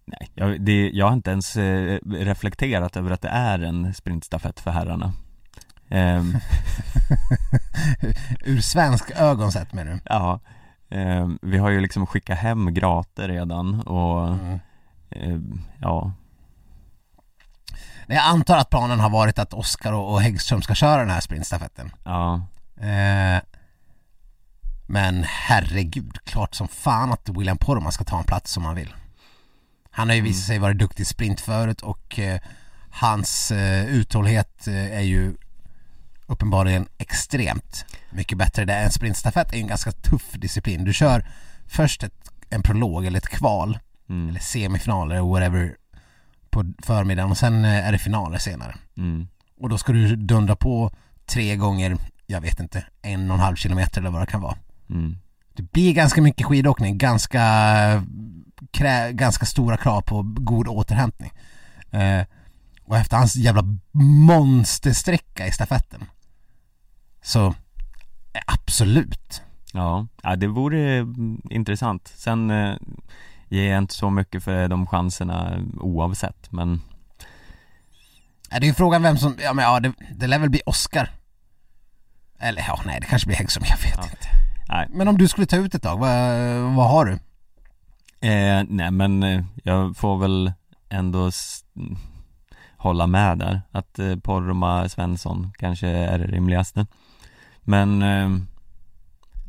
[0.07, 4.59] Nej, jag, det, jag har inte ens eh, reflekterat över att det är en sprintstafett
[4.59, 5.13] för herrarna
[5.89, 6.33] Ehm,
[8.45, 9.99] Ur svensk ögon sett menar du?
[10.05, 10.39] Ja,
[10.89, 14.59] ehm, vi har ju liksom skickat hem grater redan och Mm.
[15.09, 16.11] ehm, ja,
[18.07, 21.21] Jag antar att planen har varit att Oskar och, och Häggström ska köra den här
[21.21, 21.91] sprintstafetten.
[22.03, 22.41] ja,
[22.77, 23.41] Eh,
[24.87, 28.93] men herregud, klart som fan att William Poromaa ska ta en plats som han vill.
[29.91, 32.39] Han har ju visat sig vara duktig sprint förut och eh,
[32.89, 35.35] hans eh, uthållighet eh, är ju
[36.27, 38.65] uppenbarligen extremt mycket bättre.
[38.65, 40.83] Det är en sprintstafett är en ganska tuff disciplin.
[40.83, 41.25] Du kör
[41.67, 45.75] först ett, en prolog eller ett kval mm, eller semifinaler eller whatever
[46.49, 48.75] på förmiddagen och sen eh, är det finaler senare.
[48.97, 49.27] mm,
[49.59, 50.91] Och då ska du dundra på
[51.25, 54.57] tre gånger, jag vet inte, en och en halv kilometer eller vad det kan vara.
[54.89, 55.17] mm,
[55.53, 57.43] Det blir ganska mycket skidåkning, ganska,
[58.71, 61.31] krä, ganska stora krav på god återhämtning.
[61.91, 62.25] Eh,
[62.87, 63.63] och efter hans jävla
[64.27, 66.05] monstersträcka i stafetten
[67.25, 67.53] så
[68.47, 69.41] absolut.
[69.73, 72.75] ja, ja det vore mm, intressant Sen eh,
[73.49, 76.81] ger jag inte så mycket för de chanserna oavsett men
[78.49, 81.09] Det är ju frågan vem som, ja men ja det, det lär väl bli Oscar.
[82.39, 84.03] Eller ja, nej det kanske blir Häggström, jag vet Ja.
[84.03, 84.27] inte.
[84.69, 86.39] nej, Men om du skulle ta ut ett tag, vad,
[86.75, 87.11] vad har du?
[88.27, 90.53] eh, nej men eh, jag får väl
[90.89, 91.31] ändå
[92.77, 96.85] hålla med där att eh, Poromaa Svensson kanske är det rimligaste
[97.65, 98.29] Men eh,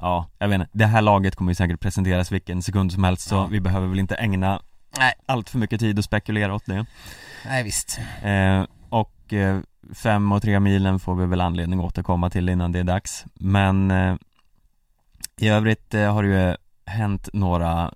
[0.01, 3.29] Ja, jag vet inte, det här laget kommer ju säkert presenteras vilken sekund som helst
[3.29, 4.63] så vi behöver väl inte ägna
[4.99, 5.13] Nej.
[5.27, 6.87] allt för mycket tid att spekulera åt det
[7.47, 8.01] Nej visst.
[8.23, 9.61] eh, Och eh,
[9.95, 13.25] fem och tre milen får vi väl anledning att återkomma till innan det är dags
[13.35, 14.17] Men eh,
[15.41, 16.57] I övrigt eh, har det ju
[16.93, 17.93] hänt några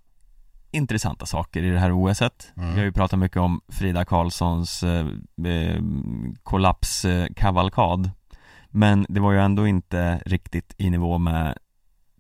[0.71, 2.71] intressanta saker i det här OSet Mm.
[2.73, 5.07] Vi har ju pratat mycket om Frida Karlssons eh,
[5.47, 5.83] eh,
[6.43, 8.11] kollapskavalkad
[8.71, 11.59] Men det var ju ändå inte riktigt i nivå med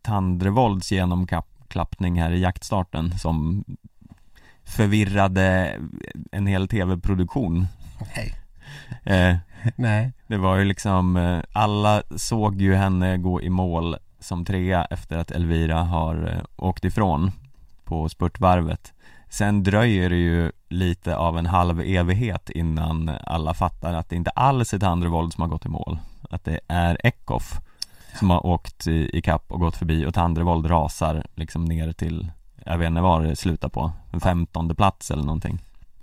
[0.03, 3.65] Tandrevolds genomklappning här i jaktstarten som
[4.65, 5.77] förvirrade
[6.33, 7.67] en hel tv-produktion
[8.17, 8.35] Nej.
[9.05, 9.37] eh,
[9.77, 10.13] Nej.
[10.27, 15.19] Det var ju liksom, eh, alla såg ju henne gå i mål som trea efter
[15.19, 17.31] att Elvira har eh, åkt ifrån
[17.85, 18.93] på spurtvarvet
[19.31, 24.31] Sen dröjer det ju lite av en halv evighet innan alla fattar att det inte
[24.31, 25.99] alls är Tandrevold som har gått i mål.
[26.31, 27.61] Att det är Eckhoff
[28.19, 32.31] som har åkt i, i kapp och gått förbi och Tandrevold rasar liksom ner till,
[32.64, 35.59] jag vet inte vad det slutar på, en femtonde plats eller någonting.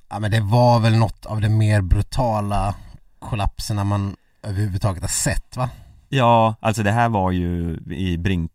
[0.09, 2.75] Ja men det var väl något av de mer brutala
[3.19, 5.69] kollapserna man överhuvudtaget har sett va?
[6.09, 8.51] Ja, alltså det här var ju i brink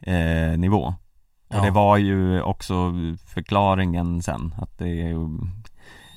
[0.00, 0.94] eh, nivå
[1.48, 1.62] Och Ja.
[1.64, 2.92] det var ju också
[3.26, 5.14] förklaringen sen att det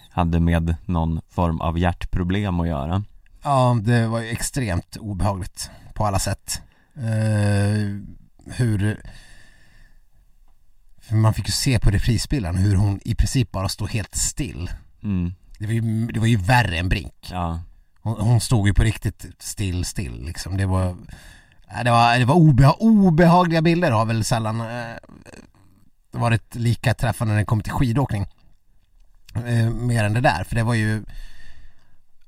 [0.09, 3.03] hade med någon form av hjärtproblem att göra
[3.43, 6.61] Ja, det var ju extremt obehagligt på alla sätt.
[6.95, 8.01] Eh,
[8.55, 9.01] hur...
[11.11, 14.69] Man fick ju se på reprisbilden hur hon i princip bara stod helt still.
[15.03, 17.27] mm, Det var ju, det var ju värre än Brink.
[17.31, 17.61] ja,
[18.01, 20.57] Hon, hon stod ju på riktigt still, still liksom.
[20.57, 20.97] Det var...
[21.83, 24.95] Det var, det var obeha, obehagliga bilder har väl sällan eh,
[26.11, 28.27] varit lika träffande när det kommer till skidåkning.
[29.35, 31.03] Eh, mer än det där, för det var ju...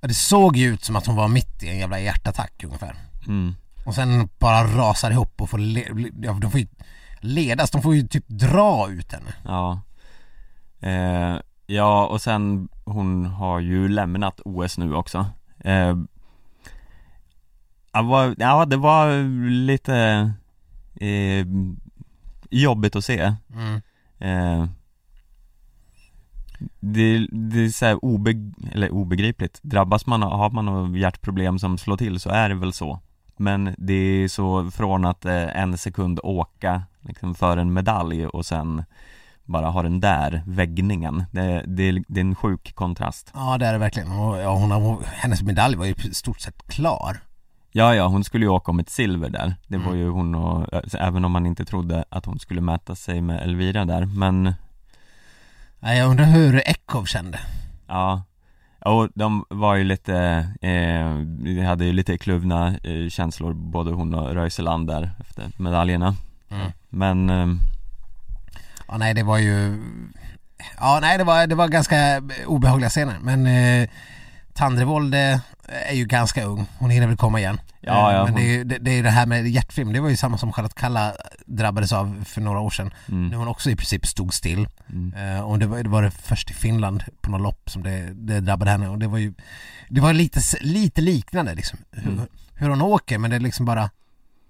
[0.02, 2.96] Det såg ju ut som att hon var mitt i en jävla hjärtattack ungefär.
[3.28, 5.60] mm, Och sen bara rasar ihop och får,
[6.22, 6.68] ja, de får ju
[7.20, 9.34] ledas, de får ju typ dra ut henne.
[9.46, 9.82] ja
[10.88, 15.26] eh, Ja, och sen hon har ju lämnat OS nu också
[15.60, 15.98] eh,
[17.92, 19.96] ja, var, ja, det var lite
[20.96, 21.46] eh,
[22.50, 23.82] jobbigt att se Mm.
[24.20, 24.68] Eh,
[26.80, 31.78] det, det är så här obe, eller obegripligt, drabbas man, har man något hjärtproblem som
[31.78, 33.00] slår till så är det väl så
[33.38, 38.46] Men det är så från att eh, en sekund åka liksom för en medalj och
[38.46, 38.84] sen
[39.44, 43.74] bara ha den där väggningen det, det, det är en sjuk kontrast Ja det är
[43.74, 44.12] det verkligen.
[44.12, 47.18] Och, ja, hon hennes medalj var ju i stort sett klar.
[47.72, 49.98] Ja, ja, hon skulle ju åka om ett silver där Det var Mm.
[50.00, 53.42] ju hon och, alltså, även om man inte trodde att hon skulle mäta sig med
[53.42, 54.54] Elvira där Men
[55.80, 57.40] Ja, jag undrar hur Eckhoff kände.
[57.88, 58.24] Ja,
[58.86, 60.16] och de var ju lite,
[60.62, 66.16] eh, vi hade ju lite kluvna eh, känslor både hon och Röiseland där efter medaljerna
[66.50, 66.72] Mm.
[66.90, 67.48] Men, eh,
[68.88, 69.78] Ja nej det var ju
[70.80, 73.90] Ja nej det var, det var ganska obehagliga scener men eh,
[74.54, 77.62] Tandrevold eh, är ju ganska ung, hon hinner väl komma igen.
[77.84, 79.48] Ja, Eh, ja, men hon- det, är ju- det, det är ju det här med
[79.48, 81.14] hjärtfilm, det var ju samma som Charlotte Kalla
[81.46, 82.94] drabbades av för några år sedan.
[83.08, 84.68] mm, När hon också i princip stod still.
[84.90, 87.84] mm, Eh, och det var, det var det först i Finland på något lopp som
[87.84, 89.34] det, det drabbade henne och det var ju
[89.90, 92.26] Det var lite, lite liknande liksom hur, Mm.
[92.56, 93.90] hur hon åker men det är liksom bara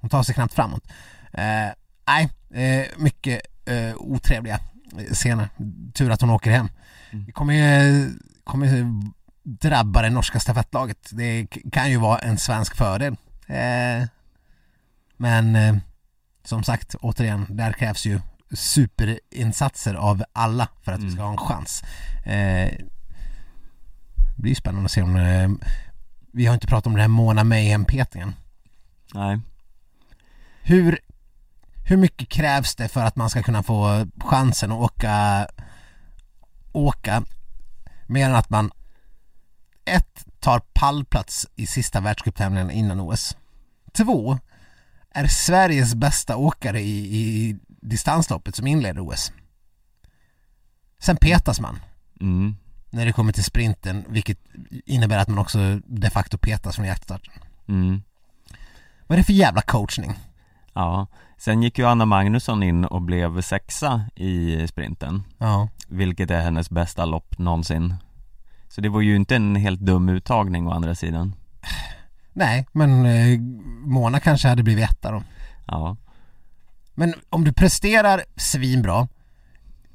[0.02, 0.88] Hon tar sig knappt framåt
[1.34, 1.70] eh,
[2.08, 4.60] Nej, eh, mycket eh, otrevliga
[5.14, 5.50] scener
[5.94, 6.70] Tur att hon åker hem
[7.14, 7.26] Mm.
[7.26, 8.10] Det kommer ju
[8.44, 8.86] kommer ju
[9.43, 13.15] drabba det norska stafettlaget Det kan ju vara en svensk fördel
[13.47, 14.08] eh,
[15.17, 15.75] Men eh,
[16.43, 18.19] som sagt, återigen, där krävs ju
[18.54, 21.15] superinsatser av alla för att vi Mm.
[21.15, 21.84] ska ha en chans.
[22.25, 22.71] Eh,
[24.36, 25.60] det blir spännande att se om
[26.34, 28.34] vi har inte pratat om den här Mona Mayhem-petningen.
[29.13, 29.39] nej,
[30.62, 30.99] Hur,
[31.88, 35.47] hur mycket krävs det för att man ska kunna få chansen att åka,
[36.71, 37.23] åka
[38.08, 38.71] mer än att man
[39.86, 43.38] ett, tar pallplats i sista världscuptävlingen innan OS.
[43.91, 44.39] Två,
[45.13, 49.32] är Sveriges bästa åkare i, i distansloppet som inleder OS.
[51.00, 51.80] Sen petas man
[52.22, 52.56] mm,
[52.89, 54.38] när det kommer till sprinten vilket
[54.86, 57.34] innebär att man också de facto petas från hjärtstarten.
[57.67, 58.02] mm,
[59.08, 60.13] Vad är det för jävla coachning?
[60.74, 65.70] ja Sen gick ju Anna Magnusson in och blev sexa i sprinten Ja.
[65.88, 67.96] Vilket är hennes bästa lopp någonsin
[68.71, 71.36] Så det var ju inte en helt dum uttagning å andra sidan
[72.34, 73.39] Nej, men eh,
[73.86, 75.23] Mona kanske hade blivit etta då.
[75.67, 75.97] Ja,
[76.93, 79.07] Men om du presterar svinbra,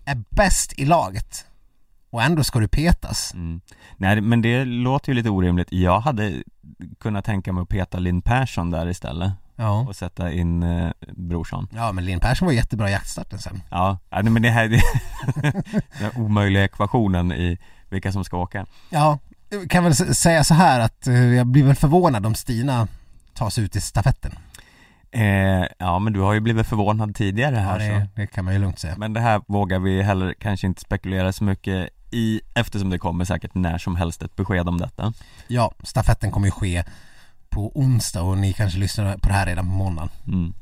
[0.04, 1.46] är bäst i laget
[2.10, 3.34] och ändå ska du petas.
[3.34, 3.60] mm.
[3.96, 6.42] Nej men det låter ju lite orimligt Jag hade
[6.98, 9.80] kunnat tänka mig att peta Linn Persson där istället Ja.
[9.88, 13.62] och sätta in eh, Brorsson Ja men Linn Persson var jättebra i jaktstarten sen.
[13.70, 14.82] Ja, nej, men det här det,
[16.00, 17.58] Den omöjliga ekvationen i
[17.88, 21.64] vilka som ska åka Ja, jag kan väl säga så här att eh, jag blir
[21.64, 22.88] väl förvånad om Stina
[23.34, 24.32] tar sig ut i stafetten.
[25.10, 28.44] eh, Ja men du har ju blivit förvånad tidigare här Ja, så det, det kan
[28.44, 28.94] man ju lugnt säga.
[28.98, 33.24] Men det här vågar vi heller kanske inte spekulera så mycket i Eftersom det kommer
[33.24, 35.12] säkert när som helst ett besked om detta
[35.46, 36.84] Ja, stafetten kommer ju ske
[37.48, 40.08] på onsdag och ni kanske lyssnar på det här redan på måndagen.
[40.26, 40.52] mm.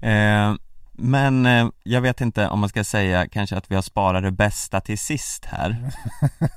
[0.00, 0.56] eh,
[0.98, 4.30] men eh, jag vet inte om man ska säga kanske att vi har sparat det
[4.30, 5.92] bästa till sist här.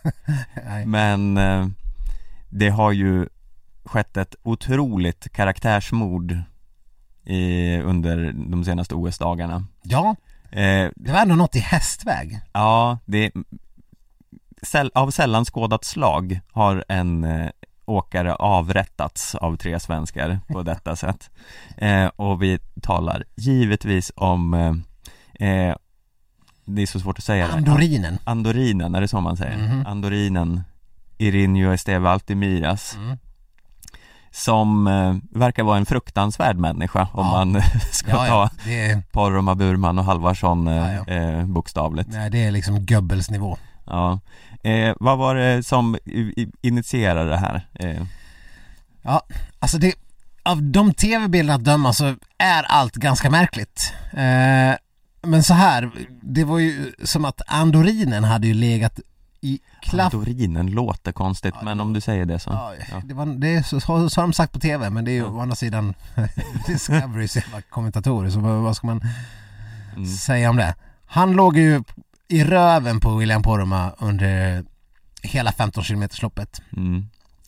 [0.86, 1.68] Men eh,
[2.50, 3.28] det har ju
[3.84, 6.38] skett ett otroligt karaktärsmord
[7.24, 10.16] i, under de senaste OS-dagarna Ja,
[10.52, 12.40] eh, det var ändå något i hästväg.
[12.54, 13.32] Ja, det
[14.62, 17.50] säll, av sällan skådat slag har en eh,
[17.90, 21.30] åkare avrättats av tre svenskar på detta sätt
[21.78, 25.76] eh, Och vi talar givetvis om eh, eh,
[26.66, 28.18] Det är så svårt att säga det Andorinen.
[28.24, 29.58] Andorinen, är det så man säger?
[29.58, 29.86] Mhm.
[29.88, 30.62] Andorinen
[31.18, 33.18] Irinio Esteve Altimiras Mm.
[34.32, 37.32] Som eh, verkar vara en fruktansvärd människa om Ja.
[37.32, 37.62] man
[37.92, 41.00] ska Ja, ta ja, det är, Poromaa, Burman och Halvarsson eh.
[41.00, 43.58] Eh, bokstavligt nej, det är liksom Goebbels nivå.
[43.86, 44.20] Ja,
[44.64, 45.98] eh, vad var det som
[46.62, 47.68] initierade det här?
[47.74, 48.04] Eh,
[49.60, 49.94] Alltså det,
[50.44, 53.94] av de tv-bilderna att döma så är allt ganska märkligt.
[54.12, 54.76] Eh,
[55.22, 55.92] men så här,
[56.22, 59.00] det var ju som att Andorinen hade ju legat
[59.42, 60.14] i klaff...
[60.14, 63.02] Andorinen låter konstigt, Ja, men om du säger det så Ja, ja.
[63.06, 65.14] det, var, det är så, så, så har de sagt på tv men det är
[65.14, 65.26] ju Ja.
[65.28, 65.94] å andra sidan
[66.68, 69.02] Discoverys jävla kommentatorer så vad, vad ska man
[69.96, 70.08] Mm.
[70.08, 70.76] säga om det?
[71.06, 71.84] Han låg ju
[72.30, 74.64] i röven på William Poromaa under
[75.22, 76.62] hela 15 kilometersloppet.
[76.78, 77.06] Mm.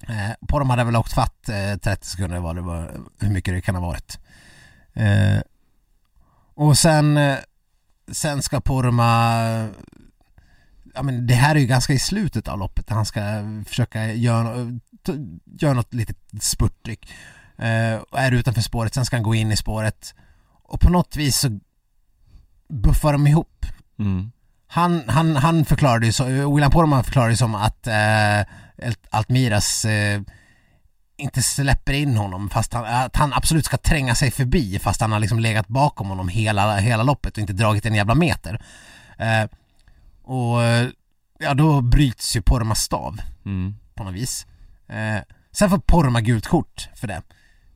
[0.08, 3.62] Eh, Poromaa hade väl åkt fatt eh, 30 sekunder var det var, hur mycket det
[3.62, 4.20] kan ha varit.
[4.94, 5.40] Eh,
[6.54, 7.38] och sen, eh,
[8.12, 9.70] sen ska Poromaa
[10.94, 13.22] Ja men det här är ju ganska i slutet av loppet han ska
[13.68, 14.80] försöka göra,
[15.46, 17.12] göra något litet spurtryck.
[17.58, 20.16] Eh, och är utanför spåret, sen ska han gå in i spåret.
[20.64, 21.60] Och på något vis så
[22.68, 23.66] buffar de ihop.
[24.00, 24.32] Mm.
[24.74, 28.42] Han, han, han förklarade ju så, William Poromaa förklarade ju som att eh,
[29.10, 30.22] Altmiras eh,
[31.18, 35.12] inte släpper in honom fast han, att han absolut ska tränga sig förbi fast han
[35.12, 38.62] har liksom legat bakom honom hela, hela loppet och inte dragit en jävla meter.
[39.18, 39.44] Eh,
[40.24, 40.60] och
[41.40, 43.76] ja då bryts ju Poromas stav Mm.
[43.94, 44.46] på något vis.
[44.88, 47.22] Eh, sen får Poromaa gult kort för det.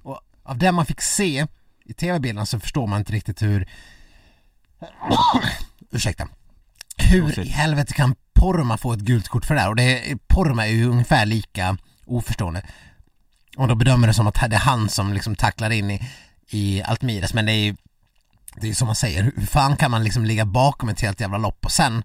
[0.04, 1.48] Och av det man fick se
[1.86, 3.70] i tv-bilden så förstår man inte riktigt hur
[5.92, 6.28] Ursäkta.
[6.98, 9.70] Hur i helvete kan Poromaa få ett gult kort för det här?
[9.70, 12.66] Och det är, Poromaa är ju ungefär lika oförstående.
[13.58, 16.10] Och då bedömer det som att det är han som liksom tacklar in i,
[16.50, 17.76] i Altmiras men det är ju
[18.56, 21.38] det är som man säger, hur fan kan man liksom ligga bakom ett helt jävla
[21.38, 22.04] lopp och sen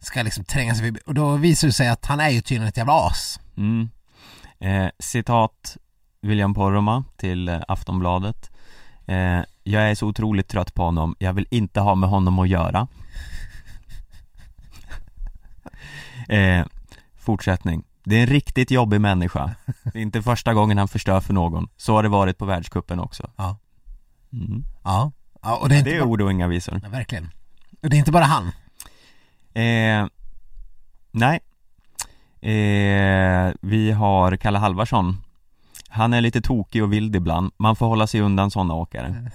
[0.00, 2.68] ska liksom tränga sig förbi och då visar det sig att han är ju tydligen
[2.68, 3.40] ett jävla as.
[3.56, 3.90] Mm.
[4.60, 5.76] Eh, citat
[6.22, 8.50] William Poromaa till eh, Aftonbladet
[9.06, 12.48] eh, Jag är så otroligt trött på honom, jag vill inte ha med honom att
[12.48, 12.88] göra
[16.38, 16.66] eh,
[17.16, 17.84] Fortsättning.
[18.04, 19.54] Det är en riktigt jobbig människa.
[19.92, 21.68] Det är inte första gången han förstör för någon.
[21.76, 23.30] Så har det varit på världscupen också.
[23.36, 23.58] Ja.
[24.32, 24.64] mm.
[24.84, 25.12] Ja,
[25.42, 26.80] ja och det är inte Det är bara, ord och inga visor.
[26.82, 27.30] Ja, verkligen.
[27.82, 28.46] Och det är inte bara han.
[29.54, 30.06] Eh,
[31.10, 31.40] nej.
[32.40, 35.16] Eh, Vi har Kalle Halvarsson.
[35.88, 37.52] Han är lite tokig och vild ibland.
[37.56, 39.30] Man får hålla sig undan sådana åkare.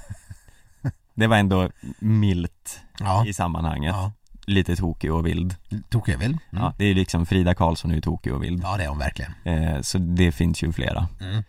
[1.13, 1.69] Det var ändå
[1.99, 3.95] milt Ja, i sammanhanget.
[3.95, 4.11] Ja.
[4.47, 5.55] Lite tokig och vild
[5.89, 6.31] Tokig jag vill.
[6.51, 6.63] Mm.
[6.63, 8.97] Ja, det är liksom Frida Karlsson är ju tokig och vild Ja, det är hon
[8.97, 9.31] verkligen.
[9.43, 11.43] eh, Så det finns ju flera Mm.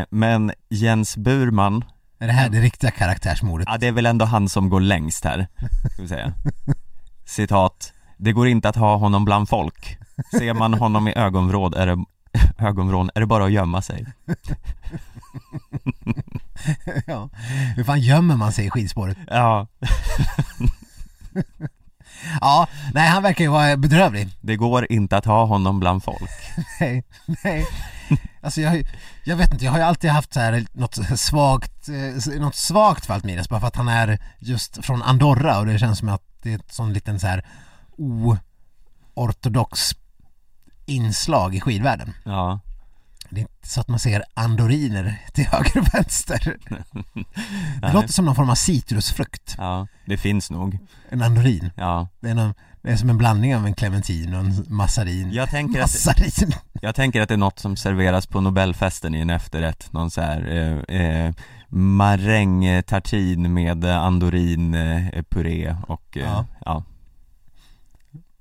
[0.00, 1.84] eh, Men Jens Burman
[2.18, 3.66] Är det här det riktiga karaktärsmordet?
[3.70, 5.46] Ja det är väl ändå han som går längst här,
[5.92, 6.32] ska vi säga
[7.24, 9.98] Citat Det går inte att ha honom bland folk
[10.38, 12.04] Ser man honom i ögonvrån är det,
[12.58, 14.06] ögonvrån är det bara att gömma sig
[17.06, 17.28] ja.
[17.76, 19.16] Hur fan gömmer man sig i skidspåret?
[19.26, 19.66] Ja,
[22.40, 24.28] Ja, nej han verkar ju vara bedrövlig.
[24.40, 26.30] det går inte att ha honom bland folk
[26.80, 27.04] Nej,
[27.44, 27.66] nej.
[28.40, 28.82] Alltså jag,
[29.24, 33.06] jag vet inte, jag har ju alltid haft så här något svagt, eh, något svagt
[33.06, 36.22] för Altmiras bara för att han är just från Andorra och det känns som att
[36.42, 37.44] det är ett sån liten så här
[39.14, 39.90] oortodox
[40.86, 42.12] inslag i skidvärlden.
[42.24, 42.60] Ja,
[43.36, 46.56] Det är inte så att man ser andoriner till höger och vänster.
[47.80, 50.78] Det låter som någon form av citrusfrukt, ja, det finns nog
[51.08, 51.70] en andorin.
[51.76, 55.32] Ja, Det är, någon, det är som en blandning av en clementin och en massarin.
[55.32, 56.52] jag tänker att, Massarin!
[56.80, 60.20] jag tänker att det är något som serveras på nobelfesten i en efterrätt Någon så
[60.20, 60.48] här
[60.88, 61.34] eh, eh,
[61.68, 66.44] maräng tartin med andorin eh, och eh, Ja.
[66.64, 66.82] ja,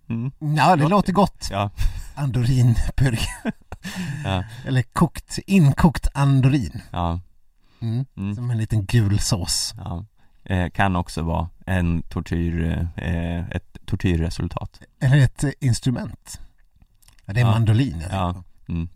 [0.09, 1.47] Mm, Ja, det låter gott.
[1.51, 1.69] ja,
[2.15, 3.17] Andorinpuré.
[4.23, 6.81] ja, Eller kokt, inkokt andorin.
[6.91, 7.19] ja,
[7.81, 8.05] Mm.
[8.17, 8.35] mm.
[8.35, 9.73] Som en liten gul sås.
[9.77, 10.05] Ja,
[10.45, 16.39] eh, kan också vara en tortyr, eh, ett tortyrresultat Eller ett eh, instrument.
[17.25, 17.51] Ja, det är Ja.
[17.51, 18.43] mandolin Ja.
[18.69, 18.87] mm.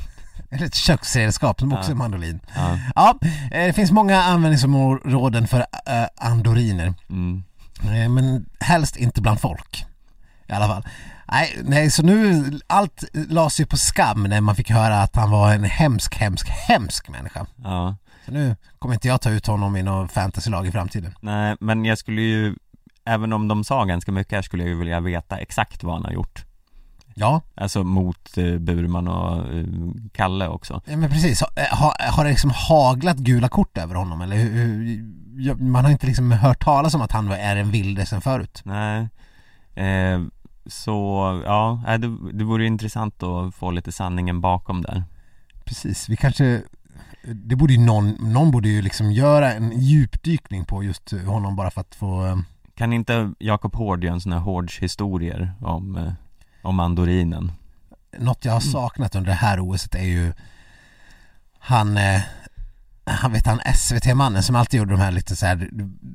[0.50, 2.40] Eller ett köksredskap som också är mandolin.
[2.54, 3.18] Ja, Ja,
[3.50, 6.94] eh, det finns många användningsområden för äh, andoriner.
[7.10, 7.42] mm.
[7.84, 9.84] Eh, Men helst inte bland folk.
[10.48, 10.84] I alla fall.
[11.28, 15.30] Nej, nej, så nu, allt lades ju på skam när man fick höra att han
[15.30, 17.46] var en hemsk, hemsk, hemsk människa.
[17.64, 17.96] ja.
[18.26, 21.14] Så nu kommer inte jag ta ut honom i något fantasylag i framtiden.
[21.20, 22.54] Nej, men jag skulle ju
[23.08, 26.04] Även om de sa ganska mycket här skulle jag ju vilja veta exakt vad han
[26.04, 26.44] har gjort
[27.14, 29.64] Ja, Alltså mot eh, Burman och eh,
[30.12, 31.40] Kalle också ja, men precis.
[31.40, 35.84] Ha, eh, ha, har det liksom haglat gula kort över honom eller hur, hur, man
[35.84, 38.60] har inte liksom hört talas om att han är en vilde sen förut.
[38.64, 39.08] Nej
[39.74, 40.20] eh,
[40.66, 40.92] Så,
[41.44, 45.04] ja, nej, det, det vore intressant att få lite sanningen bakom där.
[45.64, 46.62] Precis, vi kanske
[47.34, 51.70] det borde ju någon, någon borde ju liksom göra en djupdykning på just honom bara
[51.70, 52.36] för att få eh,
[52.74, 56.12] Kan inte Jakob Hård göra en sån här Hårds historier om, eh,
[56.62, 57.52] om mandorinen?
[58.18, 60.32] Något jag har saknat under det här OSet är ju
[61.58, 62.20] han, eh,
[63.04, 65.68] han vet han SVT-mannen som alltid gjorde de här lite så här,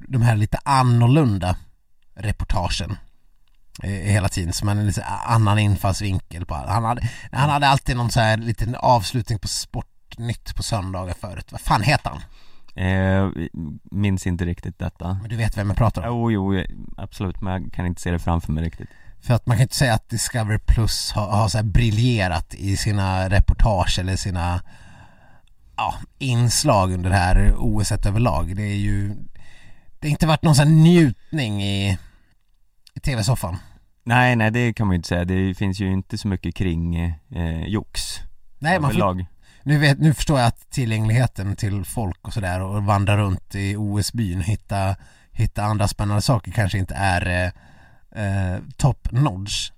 [0.08, 1.56] de här lite annorlunda
[2.16, 2.97] reportagen
[3.88, 8.19] hela tiden, som en lite annan infallsvinkel på han hade, han hade alltid någon så
[8.19, 11.51] här liten avslutning på Sportnytt på söndagar förut.
[11.51, 12.21] Vad fan heter han?
[12.75, 13.29] Eh,
[13.91, 16.32] minns inte riktigt detta Men du vet vem jag pratar om?
[16.32, 16.65] Jo, jo,
[16.97, 18.89] absolut, men jag kan inte se det framför mig riktigt
[19.21, 22.77] För att man kan inte säga att Discovery Plus har, har så här briljerat i
[22.77, 24.61] sina reportage eller sina
[25.77, 28.55] ja, inslag under det här OSet överlag.
[28.55, 29.15] Det är ju
[29.99, 31.97] Det har inte varit någon sån här njutning i,
[32.93, 33.57] i tv-soffan.
[34.04, 35.26] Nej, nej det kan man ju inte säga.
[35.26, 38.20] Det finns ju inte så mycket kring eh, jox
[38.60, 39.26] Nej, man får,
[39.64, 43.76] nu, vet, nu förstår jag att tillgängligheten till folk och sådär och vandra runt i
[43.76, 44.95] OS-byn och hitta,
[45.32, 47.52] hitta andra spännande saker kanske inte är
[48.16, 49.72] eh, eh, top notch.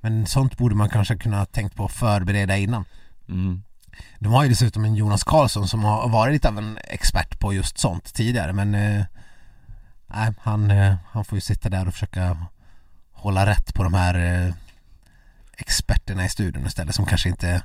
[0.00, 2.84] Men sånt borde man kanske kunna ha tänkt på att förbereda innan.
[3.28, 3.62] Mm.
[4.18, 7.54] De har ju dessutom en Jonas Karlsson som har varit lite av en expert på
[7.54, 9.04] just sånt tidigare men eh,
[10.06, 12.46] nej, han, eh, han får ju sitta där och försöka
[13.22, 14.54] hålla rätt på de här eh,
[15.56, 17.62] experterna i studion istället som kanske inte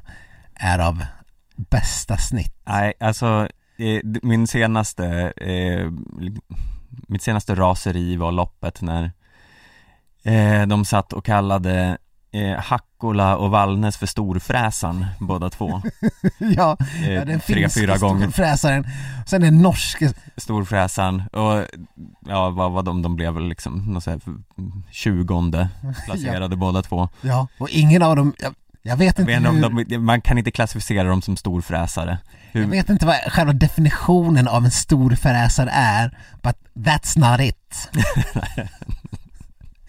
[0.53, 1.05] är av
[1.55, 2.55] bästa snitt.
[2.63, 3.47] Nej, alltså
[3.77, 5.91] eh, min senaste, eh,
[7.07, 9.11] mitt senaste raseri var loppet när
[10.23, 11.97] eh, de satt och kallade
[12.37, 15.81] eh, Hakkola och Vallnes för storfräsaren båda två.
[16.39, 18.21] ja, Eh, ja, den tre, fyra gånger.
[18.23, 18.85] storfräsaren.
[19.25, 21.65] Sen den norske, Storfräsaren och
[22.27, 23.01] ja, vad var de?
[23.01, 24.19] De blev väl liksom någon så här
[24.91, 25.69] tjugonde
[26.05, 27.09] placerade båda två.
[27.21, 29.97] ja, och ingen av dem, jag, jag vet Jag inte vet inte om hur, de,
[29.97, 32.17] man kan inte klassificera dem som storfräsare.
[32.51, 37.89] jag Hur, vet inte vad själva definitionen av en storfräsare är, but that's not it.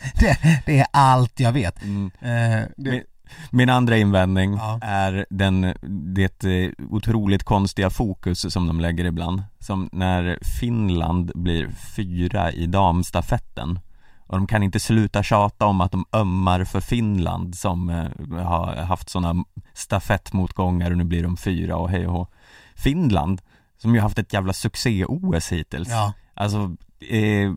[0.20, 1.82] det, det är allt jag vet.
[1.82, 2.10] mm.
[2.20, 3.02] Eh, det, Min,
[3.50, 4.78] min andra invändning Ja.
[4.82, 5.74] är den,
[6.14, 12.66] det eh, otroligt konstiga fokus som de lägger ibland Som när Finland blir fyra i
[12.66, 13.78] damstafetten
[14.26, 18.76] Och de kan inte sluta tjata om att de ömmar för Finland som eh, har
[18.76, 19.44] haft sådana
[19.74, 22.26] stafettmotgångar och nu blir de fyra och hej och hå.
[22.74, 23.40] Finland,
[23.78, 26.76] som ju haft ett jävla succé-OS hittills ja, Alltså,
[27.10, 27.52] eh,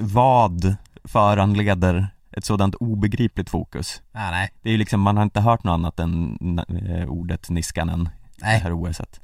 [0.00, 0.76] vad
[1.12, 4.02] föranleder ett sådant obegripligt fokus?
[4.12, 6.38] nej, nej, Det är ju liksom, man har inte hört något annat än
[6.68, 8.10] eh, ordet Niskanen det
[8.46, 9.20] nej, här OSet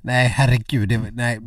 [0.00, 1.38] nej herregud, det, nej.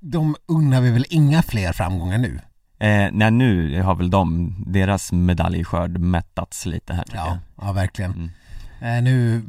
[0.00, 2.40] De unnar vi väl inga fler framgångar nu?
[2.78, 7.72] eh, Nej nu har väl de, deras medaljskörd mättats lite här tycker Ja, jag ja
[7.72, 8.12] verkligen.
[8.12, 8.30] Mm.
[8.80, 9.42] Eh, nu,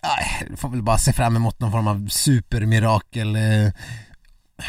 [0.00, 3.36] aj, får väl bara se fram emot någon form av supermirakel.
[3.36, 3.72] Eh,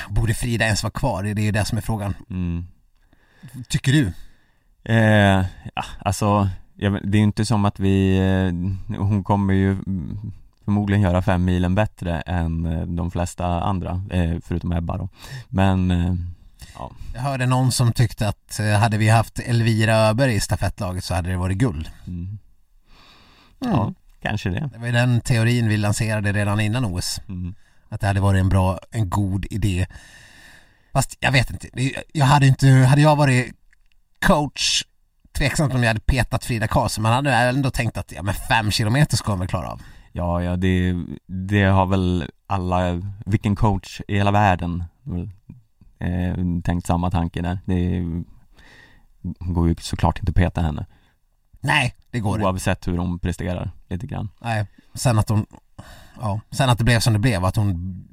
[0.09, 1.23] borde Frida ens vara kvar?
[1.23, 2.13] Det är ju det som är frågan.
[2.29, 2.67] mm.
[3.69, 4.13] Tycker du?
[4.83, 9.77] Eh, ja, Alltså, det är ju inte som att vi, eh, hon kommer ju
[10.65, 15.09] förmodligen göra fem milen bättre än eh, de flesta andra, eh, förutom Ebba då
[15.49, 16.15] Men, eh,
[17.13, 21.13] Jag hörde någon som tyckte att eh, hade vi haft Elvira Öberg i stafettlaget så
[21.13, 21.89] hade det varit guld.
[22.07, 22.37] mm.
[23.65, 23.73] Mm.
[23.73, 27.21] ja, kanske det Det var ju den teorin vi lanserade redan innan OS.
[27.27, 27.55] mm.
[27.89, 29.87] Att det hade varit en bra, en god idé.
[30.93, 31.67] Fast jag vet inte,
[32.13, 33.55] jag hade inte, hade jag varit
[34.21, 34.83] coach,
[35.37, 38.71] tveksamt om jag hade petat Frida Karlsson, men hade ändå tänkt att ja men fem
[38.71, 39.81] kilometer ska hon väl klara av.
[40.11, 40.95] Ja, ja det,
[41.27, 44.83] det har väl alla, vilken coach i hela världen
[45.99, 48.03] eh, tänkt samma tanke där Det
[49.39, 50.85] går ju såklart inte att peta henne
[51.59, 52.45] Nej, det går inte.
[52.45, 55.45] Oavsett hur hon presterar lite grann Nej, sen att hon,
[56.21, 58.03] ja, sen att det blev som det blev, att hon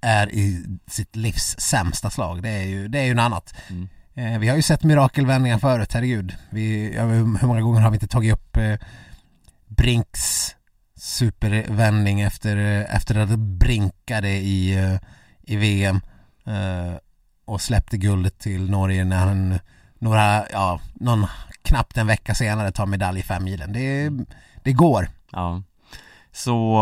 [0.00, 3.54] är i sitt livs sämsta slag, det är ju, det är ju något annat.
[3.70, 3.88] Mm.
[4.14, 6.34] Eh, vi har ju sett mirakelvändningar förut, herregud.
[6.50, 8.74] Vi, hur hur många gånger har vi inte tagit upp eh,
[9.66, 10.56] Brinks
[10.96, 12.56] supervändning efter,
[12.90, 14.98] efter att det brinkade i, eh,
[15.42, 16.00] i VM
[16.46, 16.94] eh,
[17.44, 19.58] och släppte guldet till Norge när han
[19.98, 21.26] några, ja, någon
[21.62, 23.72] knappt en vecka senare tar medalj i femmilen.
[23.72, 24.10] Det,
[24.62, 25.08] det går.
[25.32, 25.62] Ja.
[26.32, 26.80] Så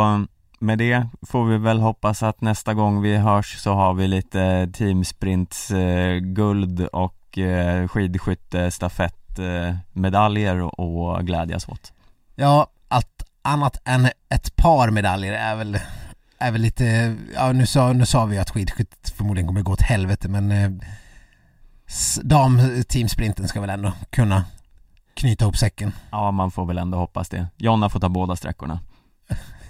[0.61, 4.71] med det får vi väl hoppas att nästa gång vi hörs så har vi lite
[4.73, 8.71] teamsprints eh, guld och eh, skidskytte eh,
[10.67, 11.93] och glädjas åt.
[12.35, 15.79] Ja, allt annat än ett par medaljer är väl,
[16.39, 19.83] är väl lite, ja nu sa, nu sa vi att skidskyttet förmodligen kommer gå åt
[19.83, 20.71] helvete men eh,
[22.23, 24.45] damteamsprinten ska väl ändå kunna
[25.15, 25.93] knyta ihop säcken.
[26.11, 27.47] Ja, man får väl ändå hoppas det.
[27.57, 28.81] Jonna får ta båda sträckorna.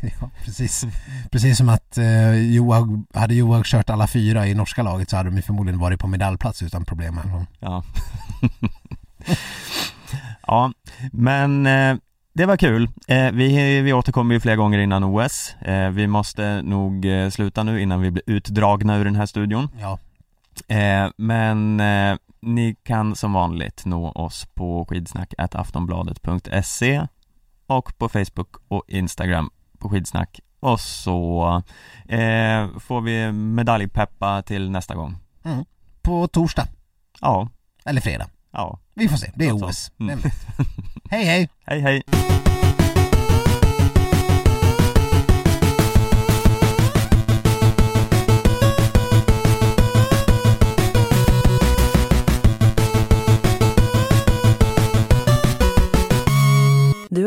[0.20, 0.84] ja, precis.
[1.30, 5.30] Precis som att eh, Joag, hade Joag kört alla fyra i norska laget så hade
[5.30, 7.20] de förmodligen varit på medaljplats utan problem.
[7.60, 7.84] Ja.
[10.46, 10.72] ja,
[11.12, 11.96] men eh,
[12.32, 12.88] det var kul.
[13.08, 15.54] Eh, vi, vi återkommer ju flera gånger innan OS.
[15.54, 19.68] Eh, vi måste nog eh, sluta nu innan vi blir utdragna ur den här studion.
[19.80, 19.98] Ja.
[20.76, 27.06] Eh, men eh, ni kan som vanligt nå oss på skidsnack.aftonbladet.se
[27.66, 31.62] och på Facebook och Instagram på skidsnack och så
[32.08, 35.16] eh, får vi medaljpeppa till nästa gång.
[35.44, 35.64] Mm.
[36.02, 36.66] På torsdag.
[37.20, 37.48] Ja.
[37.84, 38.28] Eller fredag.
[38.52, 38.78] Ja.
[38.94, 39.92] Vi får se, det är OS.
[40.00, 40.18] Mm.
[41.10, 41.48] hej hej!
[41.64, 42.02] Hej hej!